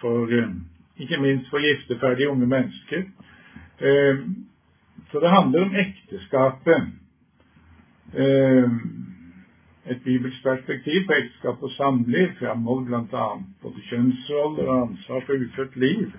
for 0.00 0.32
eh, 0.34 0.52
ikke 1.00 1.20
minst 1.20 1.50
for 1.50 1.62
gifteferdige 1.64 2.28
unge 2.28 2.46
mennesker. 2.46 3.02
Så 5.10 5.20
det 5.20 5.30
handler 5.30 5.62
om 5.64 5.76
ekteskapet. 5.76 6.90
Et 9.86 10.02
bibelsk 10.04 10.42
perspektiv 10.44 11.06
på 11.06 11.16
ekteskap 11.16 11.62
og 11.62 11.72
samliv 11.78 12.34
framholder 12.38 13.06
bl.a. 13.08 13.28
både 13.62 13.86
kjønnsroller 13.88 14.68
og 14.68 14.82
ansvar 14.82 15.24
for 15.26 15.46
ufødt 15.46 15.76
liv. 15.80 16.12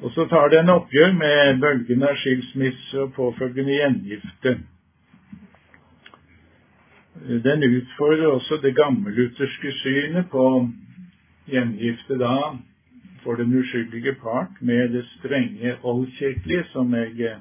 Og 0.00 0.10
så 0.12 0.26
tar 0.28 0.48
det 0.48 0.58
en 0.60 0.70
oppgjør 0.70 1.12
med 1.16 1.60
bølgene 1.60 2.08
av 2.10 2.18
skilsmisse 2.20 3.00
og 3.00 3.14
påfølgende 3.16 3.78
gjengifte. 3.78 4.56
Den 7.44 7.64
utfordrer 7.64 8.26
også 8.28 8.58
det 8.62 8.74
gammelutterske 8.76 9.72
synet 9.80 10.28
på 10.30 10.44
gjengifte 11.48 12.18
da 12.20 12.36
for 13.22 13.40
den 13.40 13.54
uskyldige 13.58 14.14
part 14.22 14.60
med 14.60 14.88
det 14.88 15.04
strenge 15.16 15.76
oldkirkelige, 15.82 16.64
som 16.72 16.94
jeg, 16.94 17.38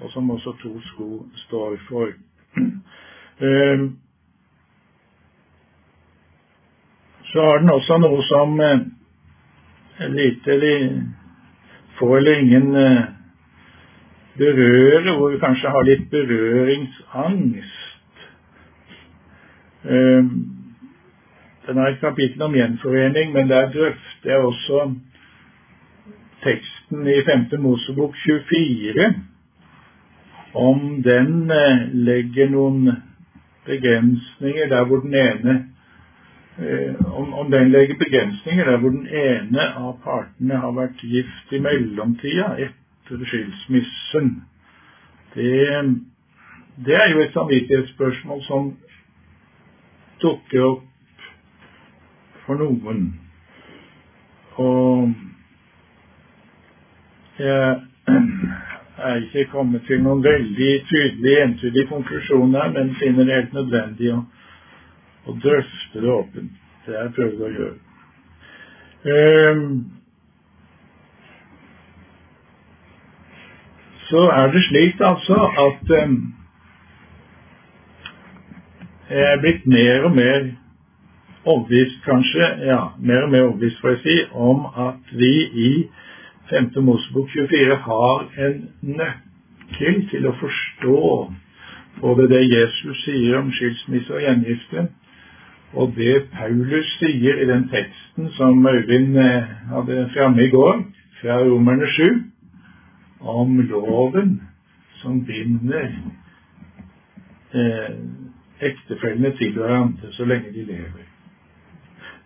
og 0.00 0.10
som 0.10 0.30
også 0.30 0.56
to 0.62 0.80
sko 0.80 1.26
står 1.46 1.76
for. 1.88 2.08
Um, 3.40 3.98
så 7.24 7.40
har 7.40 7.58
den 7.58 7.70
også 7.70 7.98
noe 7.98 8.22
som 8.22 8.60
er 8.60 10.08
lite 10.08 10.52
eller 10.52 10.88
få 11.98 12.16
eller 12.16 12.38
ingen 12.38 12.72
berøre, 14.38 15.16
hvor 15.16 15.30
vi 15.30 15.38
kanskje 15.38 15.70
har 15.70 15.86
litt 15.86 16.10
berøringsangst. 16.10 17.80
Eh, 19.84 20.24
den 21.66 21.76
har 21.80 21.88
et 21.88 22.00
kapittel 22.00 22.42
om 22.42 22.54
gjenforening, 22.54 23.32
men 23.32 23.48
der 23.48 23.70
drøfter 23.72 24.30
jeg 24.30 24.38
også 24.38 24.94
teksten 26.44 27.06
i 27.08 27.20
5. 27.24 27.46
Mosebok 27.60 28.16
24, 28.24 29.14
om 30.54 31.02
den 31.02 31.50
eh, 31.50 31.86
legger 31.92 32.50
noen 32.50 32.90
begrensninger 33.64 34.68
der 34.68 34.84
hvor 34.84 35.00
den 35.06 35.14
ene 35.14 35.54
eh, 35.54 35.73
om, 36.58 37.34
om, 37.34 37.50
den 37.50 37.70
legger 37.70 37.96
begrensninger 37.98 38.64
der 38.64 38.76
hvor 38.78 38.90
den 38.94 39.06
ene 39.06 39.64
av 39.74 39.96
partene 40.04 40.58
har 40.62 40.74
vært 40.76 41.02
gift 41.02 41.52
i 41.52 41.58
mellomtida 41.58 42.52
etter 42.62 43.24
skilsmissen. 43.26 44.28
Det, 45.34 45.82
det 46.86 46.94
er 47.00 47.10
jo 47.10 47.24
et 47.24 47.34
samvittighetsspørsmål 47.34 48.42
som 48.46 48.70
dukker 50.22 50.68
opp 50.68 51.26
for 52.46 52.62
noen. 52.62 53.02
Og 54.62 55.10
jeg 57.38 57.82
er 59.02 59.20
ikke 59.24 59.50
kommet 59.50 59.82
til 59.88 60.04
noen 60.06 60.22
veldig 60.22 60.72
tydelig, 60.86 61.34
entydig 61.48 61.88
konklusjon 61.90 62.54
her, 62.54 62.70
men 62.76 62.94
finner 63.02 63.26
det 63.26 63.40
helt 63.40 63.56
nødvendig 63.58 64.14
å, 64.14 64.22
å 65.26 65.34
drøfte 65.42 66.00
det 66.04 66.12
åpent. 66.12 66.62
Det 66.84 66.96
har 66.96 67.06
jeg 67.06 67.14
prøvd 67.16 67.44
å 67.44 67.52
gjøre. 67.56 67.76
Um, 69.04 69.68
så 74.08 74.24
er 74.32 74.52
det 74.52 74.62
slik 74.68 75.00
altså 75.04 75.38
at 75.64 75.94
um, 76.04 76.18
jeg 79.10 79.24
er 79.32 79.40
blitt 79.40 79.66
mer 79.68 80.08
og 80.08 80.14
mer 80.16 80.46
overbevist, 81.44 82.00
kanskje, 82.04 82.48
ja, 82.70 82.80
mer 82.98 83.26
og 83.26 83.30
mer 83.32 83.46
overbevist, 83.48 83.80
får 83.80 83.96
jeg 83.96 84.02
si, 84.04 84.16
om 84.32 84.64
at 84.88 85.12
vi 85.12 85.32
i 85.68 85.70
5. 86.50 86.70
Mosebok 86.84 87.28
24 87.32 87.76
har 87.84 88.26
en 88.46 88.60
nøkkel 88.82 90.04
til 90.10 90.28
å 90.28 90.36
forstå 90.40 91.00
både 92.00 92.28
det 92.32 92.42
Jesus 92.48 93.04
sier 93.04 93.38
om 93.38 93.52
skilsmisse 93.52 94.12
og 94.12 94.24
gjengifte, 94.24 94.88
og 95.74 95.92
det 95.96 96.28
Paulus 96.32 96.90
sier 96.98 97.40
i 97.42 97.46
den 97.48 97.68
teksten 97.68 98.30
som 98.38 98.66
Øyvind 98.66 99.18
eh, 99.18 99.48
hadde 99.72 100.10
framme 100.14 100.42
i 100.44 100.50
går, 100.50 100.84
fra 101.20 101.38
Romerne 101.38 101.86
7, 101.88 102.02
om 103.20 103.58
loven 103.60 104.42
som 105.00 105.24
binder 105.24 105.88
eh, 107.54 107.90
ektefellene 108.60 109.36
til 109.36 109.52
hverandre 109.56 110.12
så 110.12 110.24
lenge 110.24 110.52
de 110.52 110.64
lever. 110.64 111.04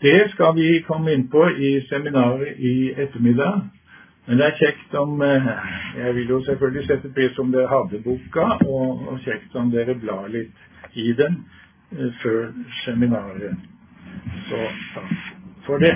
Det 0.03 0.31
skal 0.35 0.55
vi 0.57 0.83
komme 0.87 1.13
inn 1.13 1.29
på 1.31 1.49
i 1.49 1.81
seminaret 1.89 2.59
i 2.59 2.93
ettermiddag. 2.97 3.61
Men 4.27 4.39
det 4.39 4.47
er 4.47 4.59
kjekt 4.61 4.95
om 4.95 5.23
eh, 5.23 5.47
Jeg 5.97 6.15
vil 6.15 6.29
jo 6.29 6.43
selvfølgelig 6.45 6.87
sette 6.87 7.13
pris 7.15 7.39
om 7.39 7.53
dere 7.53 7.71
hadde 7.73 8.03
boka, 8.05 8.51
og, 8.67 9.09
og 9.09 9.23
kjekt 9.25 9.57
om 9.57 9.71
dere 9.73 9.95
blar 9.95 10.29
litt 10.29 10.95
i 10.95 11.13
den 11.17 11.41
før 12.23 12.53
seminaret. 12.85 13.57
Så 14.49 14.61
takk 14.95 15.13
for 15.67 15.79
det. 15.79 15.95